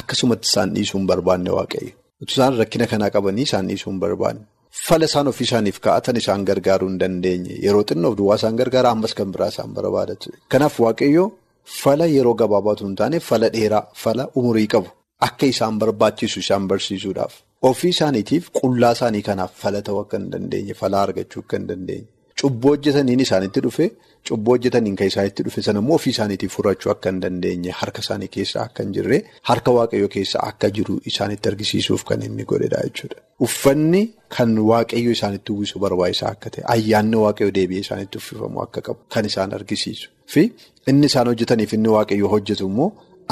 akkasumatti 0.00 0.46
isaan 0.50 0.74
dhiisuu 0.76 0.98
hin 1.00 1.06
barbaanne 1.10 1.50
waaqayyo. 1.58 1.92
Isaan 2.28 2.56
rakkina 2.60 2.86
kanaa 2.92 3.10
qabanii 3.16 3.46
isaan 3.48 3.66
dhiisuu 3.70 3.90
hin 3.92 4.00
barbaanne. 4.04 4.42
Fala 4.86 5.04
isaan 5.10 5.28
ofii 5.32 5.46
isaaniif 5.48 5.78
kaa'atan 5.86 6.16
isaan 6.22 6.44
gargaaruu 6.48 6.88
hin 6.90 6.98
dandeenye. 7.02 7.54
Yeroo 7.66 7.84
xinnoof 7.90 8.14
duwwaa 8.18 8.36
isaan 8.40 8.56
gargaara 8.60 8.90
ammas 8.96 9.14
kan 9.20 9.28
biraa 9.36 9.48
isaan 9.54 9.70
barbaadatu. 9.78 10.26
Kanaaf 10.52 10.74
waaqayyoo 10.86 11.26
fala 11.82 12.06
yeroo 12.16 12.34
gabaabaatu 12.42 12.82
hin 12.86 12.96
taane 13.00 13.18
fala 13.28 13.48
dheeraa 13.56 13.82
fala 14.02 14.28
umurii 14.42 14.66
qabu 14.74 14.88
akka 15.28 15.46
isaan 15.54 15.74
barbaachisu 15.82 16.38
isaan 16.44 16.64
barsiisuudhaaf. 16.70 17.34
Ofii 17.68 17.90
isaaniitiif 17.94 18.46
qullaa 18.58 18.92
isaanii 18.96 19.22
kanaaf 19.28 19.52
fala 19.62 19.80
ta'uu 19.86 20.00
akka 20.02 20.18
hin 20.20 20.28
dandeenye 20.34 20.74
falaa 20.82 21.02
argachuu 21.08 21.42
akka 21.44 21.56
hin 21.58 21.66
dandeenye 21.70 22.06
cubbuu 22.42 22.70
hojjetaniin 22.72 23.20
isaanitti 23.24 23.60
dhufe 23.66 23.86
cubbuu 24.30 24.54
hojjetaniin 24.54 24.96
kan 25.00 25.08
isaanitti 25.12 25.42
dhufe 25.48 25.62
sana 25.66 25.78
immoo 25.84 25.96
ofii 26.00 26.12
isaaniitiif 26.16 26.54
furachuu 26.58 26.92
akka 26.94 27.10
hin 27.12 27.18
dandeenye 27.24 27.70
harka 27.82 28.00
isaanii 28.06 28.28
keessa 28.38 28.62
akka 28.64 28.82
hin 28.86 28.94
jirre 28.96 29.18
harka 29.50 29.70
waaqayyoo 29.78 30.08
keessa 30.16 30.40
akka 30.48 30.70
jiru 30.80 30.96
isaanitti 31.12 31.48
argisiisuuf 31.52 32.04
kan 32.12 32.22
inni 32.30 32.44
godhedha 32.54 32.80
jechuudha. 32.88 33.18
Uffanni 33.48 34.02
kan 34.38 34.56
waaqayyoo 34.72 35.12
isaanitti 35.18 35.52
uwwisu 35.58 35.78
barbaachisaa 35.86 36.30
akka 36.38 36.48
ta'e 36.56 36.64
ayyaanni 36.78 37.16
waaqayyoo 37.26 37.54
deebi'ee 37.60 37.82
isaanitti 37.88 38.16
uffifamu 38.24 38.62
akka 38.66 38.80
qabu 38.90 39.00
kan 39.16 39.24
isaan 39.34 39.52
argisiisu 39.60 40.08
fi 40.36 40.42
inni 40.94 41.06
isaan 41.12 41.26
hojjetaniif 41.34 41.72
inni 41.80 41.88
waaqayyoo 41.98 42.30
hojjetu 42.36 42.64
immoo 42.72 42.88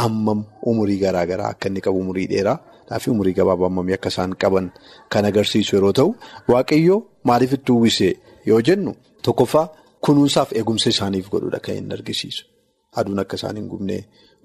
ammam 0.08 0.44
umurii 0.72 0.98
garaagaraa 1.06 1.50
akka 1.56 1.68
inni 1.72 1.80
qabu 1.88 1.98
umurii 2.06 2.26
dheeraa. 2.34 2.58
Fi 3.03 3.11
umurii 3.14 3.35
gabaabaa 3.38 3.66
ammamii 3.70 3.94
akka 3.98 4.09
isaan 4.14 4.33
qaban 4.42 4.66
kan 5.12 5.24
agarsiisu 5.31 5.77
yeroo 5.77 5.92
ta'u 5.98 6.11
waaqayyoo 6.53 6.98
maaliif 7.31 7.53
itti 7.59 7.72
uwwisee 7.77 8.12
yoo 8.51 8.61
jennu 8.68 8.92
tokkoffaa 9.29 9.66
kunuunsaaf 10.07 10.48
eegumsa 10.59 10.88
isaaniif 10.94 11.27
godhudha 11.33 11.61
kan 11.66 11.74
inni 11.81 11.94
argisiisu. 11.98 12.42
Aduun 12.98 13.18
akka 13.24 13.37
isaan 13.40 13.57
hin 13.61 13.68
gubne 13.72 13.96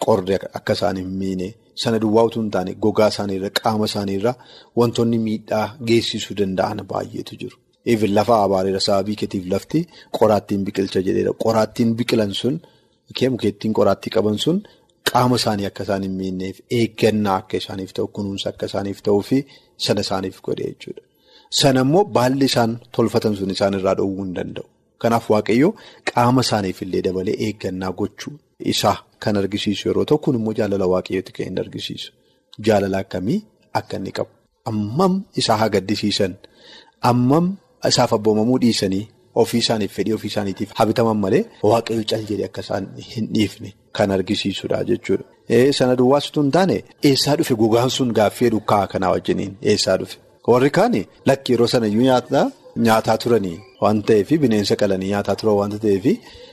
qorri 0.05 0.35
akka 0.59 0.73
isaan 0.77 0.97
hin 1.01 1.11
miine 1.21 1.47
sana 1.83 1.97
duwwaa 2.03 2.23
utuu 2.29 2.41
hin 2.43 2.51
taane 2.55 2.71
gogaa 2.85 3.07
isaaniirra 3.13 3.49
qaama 3.61 3.85
isaaniirra 3.91 4.33
wantoonni 4.81 5.17
miidhaa 5.27 5.65
geessisuu 5.87 6.35
danda'an 6.39 6.79
baay'eetu 6.91 7.33
jiru. 7.41 7.57
Even 7.91 8.11
lafa 8.17 8.35
abaareera 8.43 8.79
sababii 8.87 9.15
keetiif 9.21 9.45
lafti 9.53 9.79
qoraattiin 10.19 10.61
biqilcha 10.67 10.99
jedheera 11.07 11.31
qoraattiin 11.45 11.89
biqilan 11.99 12.31
sun 12.41 12.55
mukeettiin 13.33 13.73
qoraattii 13.79 14.11
qaban 14.17 14.37
sun. 14.45 14.57
Qaama 15.11 15.35
isaanii 15.41 15.65
akka 15.69 15.83
isaan 15.87 16.03
hin 16.07 16.13
miinneef 16.19 16.57
eeggannaa 16.79 17.35
akka 17.41 17.55
isaaniif 17.61 17.91
ta'u 17.97 18.07
kunuunsa 18.17 18.49
akka 18.51 18.65
isaaniif 18.71 18.99
ta'uu 19.07 19.21
fi 19.29 19.37
sana 19.87 20.01
isaaniif 20.05 20.37
godhe 20.45 20.65
jechuudha. 20.69 21.01
Sana 21.59 21.81
immoo 21.85 22.03
baalli 22.17 22.45
isaan 22.51 22.71
tolfatan 22.97 23.33
sun 23.39 23.51
isaan 23.55 23.73
irraa 23.79 23.95
dhoowwuu 23.99 24.23
hin 24.25 24.33
danda'u. 24.37 24.65
Kanaaf 25.01 25.25
waaqayyoo 25.33 25.71
qaama 26.11 26.41
isaaniif 26.47 26.77
illee 26.85 27.01
dabalee 27.07 27.35
eeggannaa 27.47 27.91
gochuu 28.03 28.33
isaa 28.73 28.95
kan 29.25 29.35
argisiisu 29.41 29.83
yeroo 29.89 30.05
ta'u 30.11 30.17
kun 30.27 30.35
immoo 30.39 30.53
jaalala 30.61 30.85
waaqayyooti 30.93 31.31
kan 31.39 31.45
inni 31.49 31.61
argisiisu. 31.65 32.09
Jaalala 32.67 32.97
akkamii 33.05 33.39
akka 33.81 33.95
inni 34.01 34.11
qabu. 34.21 34.31
Ammam 34.71 35.13
isaa 35.43 35.57
haa 35.61 35.69
gaddisiisan 35.75 36.33
ammam 37.11 37.45
isaaf 37.91 38.11
abboomamuu 38.17 38.59
dhiisanii 38.65 39.03
ofii 39.41 39.61
isaaniif 39.67 39.91
fedhii 39.97 40.13
ofii 40.17 40.31
isaaniitiif 40.33 40.69
habitaman 40.79 41.17
malee 41.23 41.43
waaqayyo 41.71 42.03
cal 42.11 42.23
jedhee 42.29 42.47
akka 42.49 42.61
isaan 42.67 42.83
hin 43.13 43.25
dhiifne. 43.35 43.69
Kan 43.97 44.11
argisiisudha 44.17 44.83
jechuudha. 44.89 45.23
Sana 45.77 45.95
duwwaasitu 46.01 46.41
hin 46.41 46.51
taane 46.57 46.77
eessaa 47.11 47.35
dhufe 47.39 47.55
gogaan 47.61 47.89
sun 47.95 48.11
gaaffii 48.19 48.49
dukkaa 48.57 48.87
kanaa 48.93 49.11
wajjiniin 49.15 49.55
eessaa 49.73 49.97
dhufe. 50.01 50.17
Warri 50.51 50.69
kaan 50.77 50.95
lakki 51.31 51.51
yeroo 51.53 51.67
sana 51.73 51.87
iyyuu 51.87 52.51
nyaataa 52.85 53.17
turanii 53.23 53.57
waan 53.81 53.99
ta'eef 54.07 54.29
bineensa 54.43 54.75
qalanii 54.81 55.09
nyaataa 55.13 55.35
turan 55.41 55.55
waan 55.59 55.73
ta'eef 55.83 56.05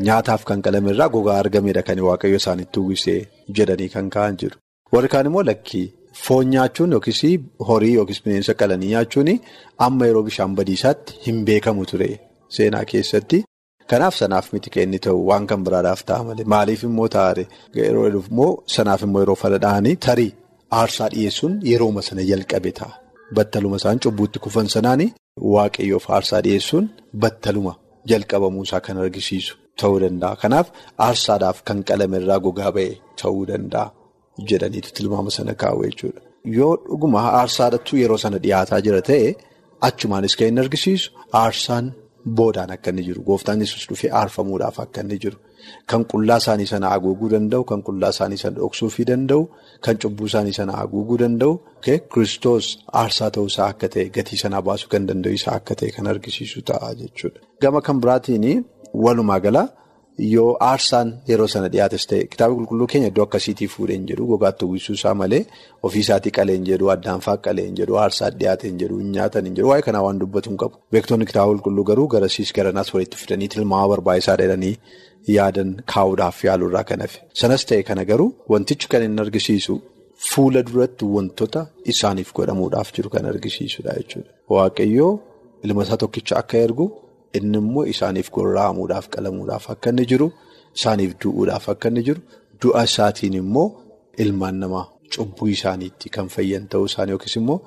nyaataaf 0.08 0.42
kan 0.50 0.62
qalamerraa 0.66 1.08
gogaa 1.14 1.38
argamedha 1.42 1.82
kan 1.88 2.00
waaqayyo 2.06 2.36
isaanitti 2.42 2.80
uwwisee 2.80 3.20
jedhanii 3.58 3.88
kan 3.94 4.10
ka'an 4.16 4.36
jiru. 4.42 4.56
Warri 4.92 5.08
kaan 5.14 5.26
immoo 5.30 5.42
lakki 5.50 5.82
foon 6.24 6.50
nyaachuun 6.54 6.92
yookiis 6.96 7.22
horii 7.68 7.94
yookiis 7.94 8.20
bineensa 8.24 8.54
qalanii 8.62 8.90
nyaachuun 8.94 9.30
amma 9.86 10.06
yeroo 10.10 10.22
bishaan 10.28 10.54
badiisaatti 10.58 11.12
hin 11.26 11.44
beekamu 11.48 11.86
ture 11.92 12.10
seenaa 12.56 12.84
keessatti. 12.92 13.44
Kanaaf 13.90 14.14
sanaaf 14.20 14.46
miti 14.54 14.68
kan 14.74 14.82
inni 14.86 14.98
ta'u 15.06 15.18
waan 15.28 15.44
kan 15.50 15.60
biraadhaaf 15.66 16.00
ta'a 16.08 16.22
malee 16.28 16.46
maaliif 16.54 16.80
immoo 16.88 17.08
taa'are 17.16 17.44
yeroo 17.78 18.06
immoo 18.20 18.50
sanaaf 18.74 19.00
immoo 19.06 19.20
yeroo 19.24 19.38
faladhaanii 19.42 19.96
tarii 20.06 20.32
aarsaa 20.80 21.08
dhiyeessuun 21.14 21.54
yerooma 21.70 22.02
sana 22.08 22.22
jalqabe 22.30 22.70
ta'a. 22.78 22.92
Battaluma 23.36 23.76
isaan 23.80 23.98
cubbuutti 24.04 24.38
kufan 24.44 24.68
sanaan 24.74 25.02
waaqayyoof 25.54 26.04
aarsaa 26.16 26.40
dhiyeessuun 26.46 26.84
battaluma 27.22 27.72
jalqabamuu 28.10 28.64
isaa 28.68 28.80
kan 28.86 28.96
argisiisu 29.04 29.52
ta'uu 29.80 29.98
danda'a. 30.04 30.34
Kanaaf 30.42 30.66
aarsaadhaaf 31.06 31.58
kan 31.68 31.78
qalame 31.88 32.16
irraa 32.20 32.38
gogaa 32.46 32.70
ba'e 32.76 32.90
ta'uu 33.20 33.42
danda'a 33.50 33.86
jedhaniitu 34.50 34.90
tilmaama 34.96 35.30
sana 35.36 35.52
kaa'u 35.62 35.80
jechuudha. 35.86 36.20
Yoo 36.58 36.72
dhuguma 36.88 37.20
aarsaadhattuu 37.40 37.96
yeroo 38.02 38.18
sana 38.24 38.38
dhiyaataa 38.44 38.80
jira 38.86 39.00
ta'e 39.10 39.28
achumaanis 39.88 40.34
kan 40.38 40.46
inni 40.50 40.60
argisiisu 40.64 41.08
aarsaan. 41.42 41.86
Boodaan 42.24 42.70
akka 42.70 42.90
inni 42.90 43.02
jiru. 43.08 43.22
Gooftaan 43.28 43.60
yesus 43.64 43.86
dhufee 43.88 44.10
aarfamuudhaaf 44.20 44.80
akka 44.84 45.00
inni 45.04 45.18
jiru. 45.24 45.38
Kan 45.90 46.04
qullaa 46.12 46.36
isaanii 46.42 46.66
sana 46.72 46.88
haguuguu 46.94 47.28
danda'u 47.34 47.64
kan 47.70 47.82
qullaa 47.88 48.10
isaanii 48.16 48.38
sana 48.42 48.56
dhoksuufii 48.60 49.06
danda'u 49.10 49.42
kan 49.86 49.96
cubbuu 50.02 50.26
isaanii 50.30 50.52
sana 50.58 50.72
haguuguu 50.80 51.18
danda'u 51.22 51.52
kiristoos 52.12 52.66
aarsaa 53.02 53.30
ta'uu 53.36 53.46
isaa 53.52 53.68
akka 53.72 53.88
ta'e 53.94 54.04
gatii 54.16 54.38
sanaa 54.42 54.62
baasuu 54.68 54.88
kan 54.94 55.06
danda'u 55.08 55.32
isaa 55.40 55.54
akka 55.60 55.74
ta'e 55.82 55.90
kan 55.96 56.06
argisiisu 56.12 56.62
ta'a 56.70 56.88
jechuudha. 57.00 57.40
Gama 57.62 57.80
kan 57.86 58.00
biraatiin 58.02 58.64
walumaa 59.04 59.40
gala 59.46 59.62
yoo 60.34 60.50
aarsaan 60.68 61.08
yeroo 61.30 61.46
sana 61.54 61.68
dhiyaates 61.74 62.04
ta'e 62.10 62.22
kitaaba 62.32 62.54
qulqulluu 62.58 62.86
keenya 62.92 63.08
iddoo 63.12 63.24
akkasiitii 63.26 63.68
fuudheen 63.74 64.02
jedhu 64.10 64.24
gogaatti 64.30 64.64
uwwisuu 64.68 64.94
isaa 64.98 65.14
malee 65.20 65.42
ofii 65.88 66.02
isaatii 66.06 66.32
qaleen 66.38 66.64
jedhu 66.70 66.90
addaanfaa 66.94 67.36
qaleen 67.46 67.72
jedhu 67.80 67.94
aarsaa 68.02 68.30
dhiyaateen 68.40 68.74
jedhu 68.82 68.96
nyaatan 69.14 69.48
jedhu 69.58 69.68
waa'ee 69.72 69.84
kanaa 69.88 70.02
waan 70.06 70.18
dubbatu 70.22 70.50
hin 70.50 70.58
qabu. 70.62 70.74
Beektoonni 70.92 71.26
kitaaba 71.30 71.50
qulqulluu 71.52 71.84
garuu 71.90 72.06
garasiis 72.14 72.52
garanaas 72.58 72.88
walitti 72.94 73.16
fidanii 73.22 73.48
tilmaama 73.54 73.88
barbaachisaa 73.94 74.36
jedhanii 74.42 74.74
yaadan 75.36 75.70
kaa'uudhaaf 75.94 76.38
yaaluurraa 76.48 76.84
kan 76.90 77.00
hafe. 77.06 77.18
Sanas 77.40 77.62
ta'e 77.70 77.82
kana 77.90 78.04
garuu 78.10 78.30
wantichi 78.54 78.86
kan 78.94 79.02
inni 79.08 79.20
argisiisu 79.26 79.74
fuula 80.30 80.60
duratti 80.70 81.04
wantoota 81.16 81.60
isaaniif 81.92 82.30
godhamuudhaaf 82.38 82.88
jiru 82.96 83.08
kan 83.14 83.24
argisiisudha 83.32 83.92
jechuudha. 84.00 84.30
Waaqayyoo 84.54 85.12
ilma 85.64 85.82
isaa 85.88 85.96
tokkicha 86.04 86.34
akka 86.42 86.56
ergu. 86.66 86.86
Inni 87.38 87.58
immoo 87.62 87.84
isaaniif 87.92 88.28
gorra'amuudhaaf 88.36 89.06
qalamuudhaaf 89.14 89.64
akka 89.74 89.90
inni 89.92 90.04
jiru 90.12 90.28
isaaniif 90.78 91.12
du'uudhaaf 91.24 91.68
akka 91.74 91.88
inni 91.92 92.02
jiru 92.08 92.20
du'a 92.62 92.82
isaatiin 92.90 93.34
immoo 93.42 93.66
ilmaan 94.24 94.56
namaa 94.62 94.86
cubbuu 95.16 95.48
isaaniitti 95.56 96.08
kan 96.16 96.28
fayyan 96.34 96.64
ta'uu 96.72 96.86
isaanii 96.90 97.12
yookiis 97.16 97.36
immoo 97.42 97.58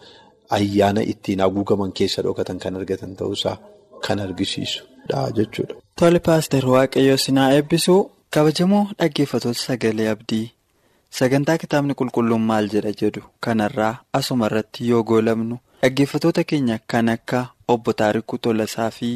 ayyaana 0.58 1.02
ittiin 1.14 1.40
haguugaman 1.46 1.92
keessa 2.00 2.22
dhokatan 2.28 2.60
kan 2.66 2.76
argatan 2.82 3.16
ta'uusaa 3.22 3.56
kan 4.08 4.20
argisiisudha 4.26 5.22
jechuudha. 5.38 5.76
Tole 6.00 6.20
paaster 6.28 6.64
waaqayyoo 6.76 7.18
sinaa 7.26 7.50
eebbisuu 7.58 8.02
kabajamoo 8.34 8.84
dhaggeeffatoota 9.00 9.60
sagalee 9.68 10.10
abdii 10.16 10.46
sagantaa 11.20 11.58
kitaabni 11.64 11.94
qulqulluun 12.00 12.44
maal 12.52 12.68
jedha 12.74 12.92
jedhu 13.02 13.22
kanarraa 13.48 13.94
asuma 14.20 14.46
irratti 14.52 14.90
yoo 14.90 15.04
goolabnu 15.12 15.56
dhaggeeffatoota 15.84 16.44
keenya 16.52 16.78
kan 16.94 17.10
akka 17.16 17.40
obbo 17.74 17.94
Taarikuu 18.00 18.38
Tolasaa 18.48 18.90
fi 18.98 19.10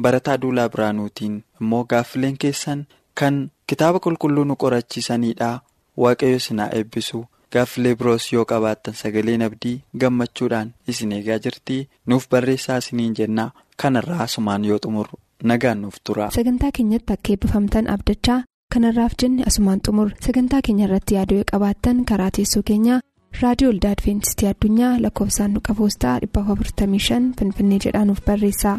Barataa 0.00 0.36
Duulaa 0.42 0.68
Biraanuutiin 0.68 1.44
immoo 1.60 1.84
gaaffileen 1.84 2.36
keessan 2.38 2.86
kan 3.20 3.50
kitaaba 3.66 3.98
qulqulluu 4.00 4.44
nu 4.44 4.56
qorachiisanidha. 4.56 5.60
Waaqayyo 6.02 6.36
isin 6.36 6.58
haa 6.58 6.70
eebbisu. 6.78 7.24
Gaaffilee 7.52 7.94
biroos 7.96 8.32
yoo 8.32 8.44
qabaattan 8.44 8.94
sagaleen 9.00 9.42
abdii 9.42 9.82
gammachuudhaan 10.00 10.72
isin 10.88 11.12
eegaa 11.12 11.38
jirti. 11.44 11.88
Nuuf 12.06 12.28
barreessaa 12.30 12.76
isiniin 12.82 13.14
jenna. 13.18 13.50
Kanarraa 13.82 14.22
asumaan 14.22 14.64
yoo 14.64 14.78
xumurru 14.78 15.18
nagaan 15.42 15.80
nuuf 15.82 15.94
tura. 16.04 16.30
Sagantaa 16.30 16.70
keenyatti 16.76 17.12
akka 17.12 17.32
eebbifamtan 17.32 17.90
abdachaa 17.94 18.42
kanarraaf 18.74 19.12
jenne 19.22 19.42
asumaan 19.46 19.80
xumur 19.86 20.10
sagantaa 20.26 20.60
keenya 20.66 20.84
irratti 20.88 21.14
yaaduu 21.14 21.42
qabaattan 21.52 22.04
karaa 22.10 22.30
teessoo 22.36 22.62
keenyaa 22.70 23.00
raadiyoo 23.42 23.70
olda 23.74 23.90
adventistii 23.96 24.48
addunyaa 24.50 24.92
lakkoofsaanduqa 25.04 25.74
poostaa 25.80 26.16
455 26.26 27.32
finfinnee 27.38 27.78
jedhaanuf 27.84 28.20
barreessa 28.26 28.72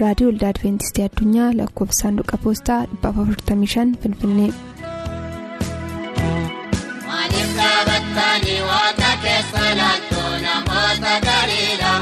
raadiyoo 0.00 0.30
olda 0.32 0.48
adventistii 0.52 1.04
addunyaa 1.08 1.50
lakkoofsaanduqa 1.60 2.36
poostaa 2.44 2.80
455 3.02 3.96
finfinnee. 4.02 4.50
Maaliif 7.08 7.50
dhaabattanii 7.60 8.60
waaqa 8.70 9.10
keessa 9.24 9.64
laaltuu 9.80 10.32
namoota 10.46 11.14
gariidha? 11.28 11.94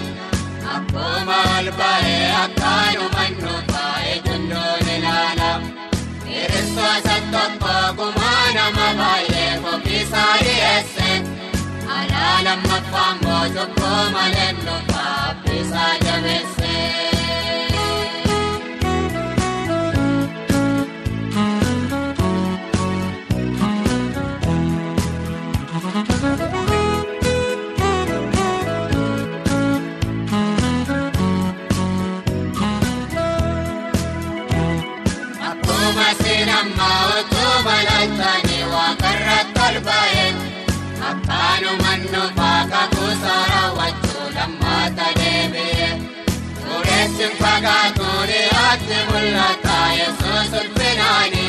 Suuressi 47.63 47.95
fagaatu 47.95 48.07
dhiyaatti 48.29 48.97
mul'ata 49.09 49.77
yesuus 49.99 50.51
ulfinaani. 50.61 51.45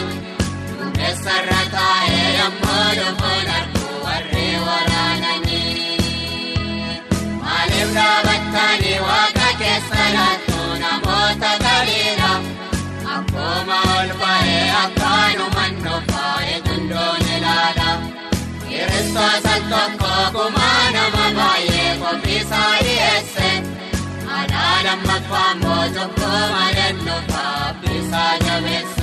Duumessarra 0.78 1.62
taa'ee 1.74 2.28
yemmuu 2.38 2.90
dhufuun 2.98 3.48
arguu 3.58 3.96
warri 4.06 4.46
waraananii. 4.66 5.98
Maaliif 7.42 7.90
dhaabattanii 7.98 9.00
waaqa 9.08 9.50
keessa 9.62 10.04
laaltuu 10.16 10.70
namoota 10.84 11.52
galiidha? 11.66 12.32
Akkuma 13.16 13.80
ol 13.98 14.14
ba'ee 14.22 14.64
akkaanuma 14.84 15.66
nuufa'ee 15.82 16.62
jundoon 16.68 17.26
ilaala. 17.38 17.90
Kiristoota 18.70 19.56
tokko 19.74 20.14
gumaa 20.38 20.86
nama 20.98 21.26
baay'ee 21.42 21.92
qophiisaa 22.04 22.74
lammaffaan 24.94 25.60
boojjoo 25.60 26.08
malee 26.52 26.94
nuufa'aa 26.94 27.74
bisaa 27.82 28.34
jabeesse. 28.46 29.03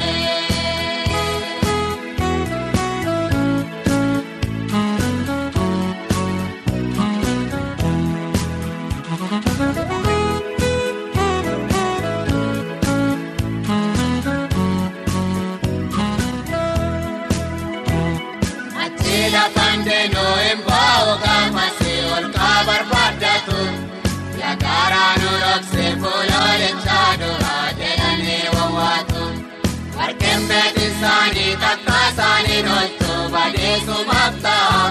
Beekti 31.35 31.57
isaanii 31.57 31.57
takka 31.61 31.97
isaanii 32.11 32.63
loltu 32.67 33.15
badeessumaaf 33.33 34.35
ta'a. 34.43 34.83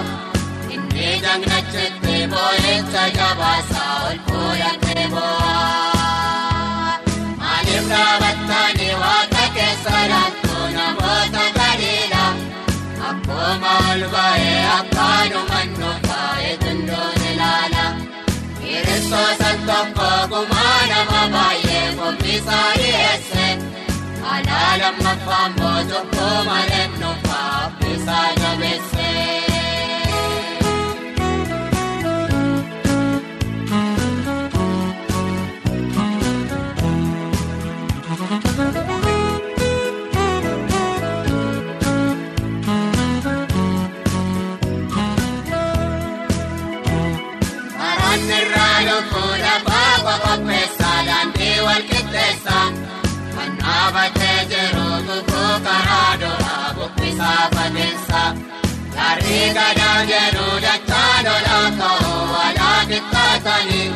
Inni 0.74 1.08
jagnachetti 1.24 2.16
boo'icha 2.32 3.04
jabaasaa 3.16 3.94
ol 4.08 4.18
fuudhatee 4.28 5.06
boo'a. 5.14 5.54
Maaliif 7.40 7.84
dhaabattanii 7.92 8.94
waaqa 9.02 9.44
keessa 9.56 9.96
laaltuu 10.12 10.66
namoota 10.76 11.44
galiidha? 11.58 12.24
Akkuma 13.10 13.72
ol 13.92 14.02
ba'ee 14.14 14.60
akkaanuma 14.78 15.60
nuufa'ee 15.78 16.56
jundoon 16.64 17.20
ilaala. 17.32 17.84
Kiristoota 18.60 19.50
tokko 19.68 20.10
gumaa 20.32 20.80
nama 20.92 21.22
baay'ee 21.36 21.86
qophiisaa 21.98 22.70
dhiyeesse. 22.78 23.19
Alaa 24.48 24.78
lammaffaan 24.82 25.52
boojjoo 25.54 26.04
Gadaa 59.56 60.00
jedhu 60.10 60.46
dachaa 60.64 61.14
lolaa 61.26 61.68
ka'uu 61.78 62.34
alaa 62.46 62.80
qixxaatanii. 62.90 63.88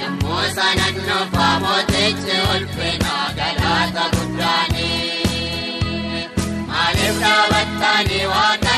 Yommuu 0.00 0.42
sanan 0.56 0.94
nuufaa 1.08 1.54
mootichi 1.64 2.36
ulfina 2.54 3.14
galaata 3.38 4.04
guddaanii. 4.14 5.28
Maaliif 6.70 7.16
dhaabattanii 7.24 8.24
waaqa 8.34 8.69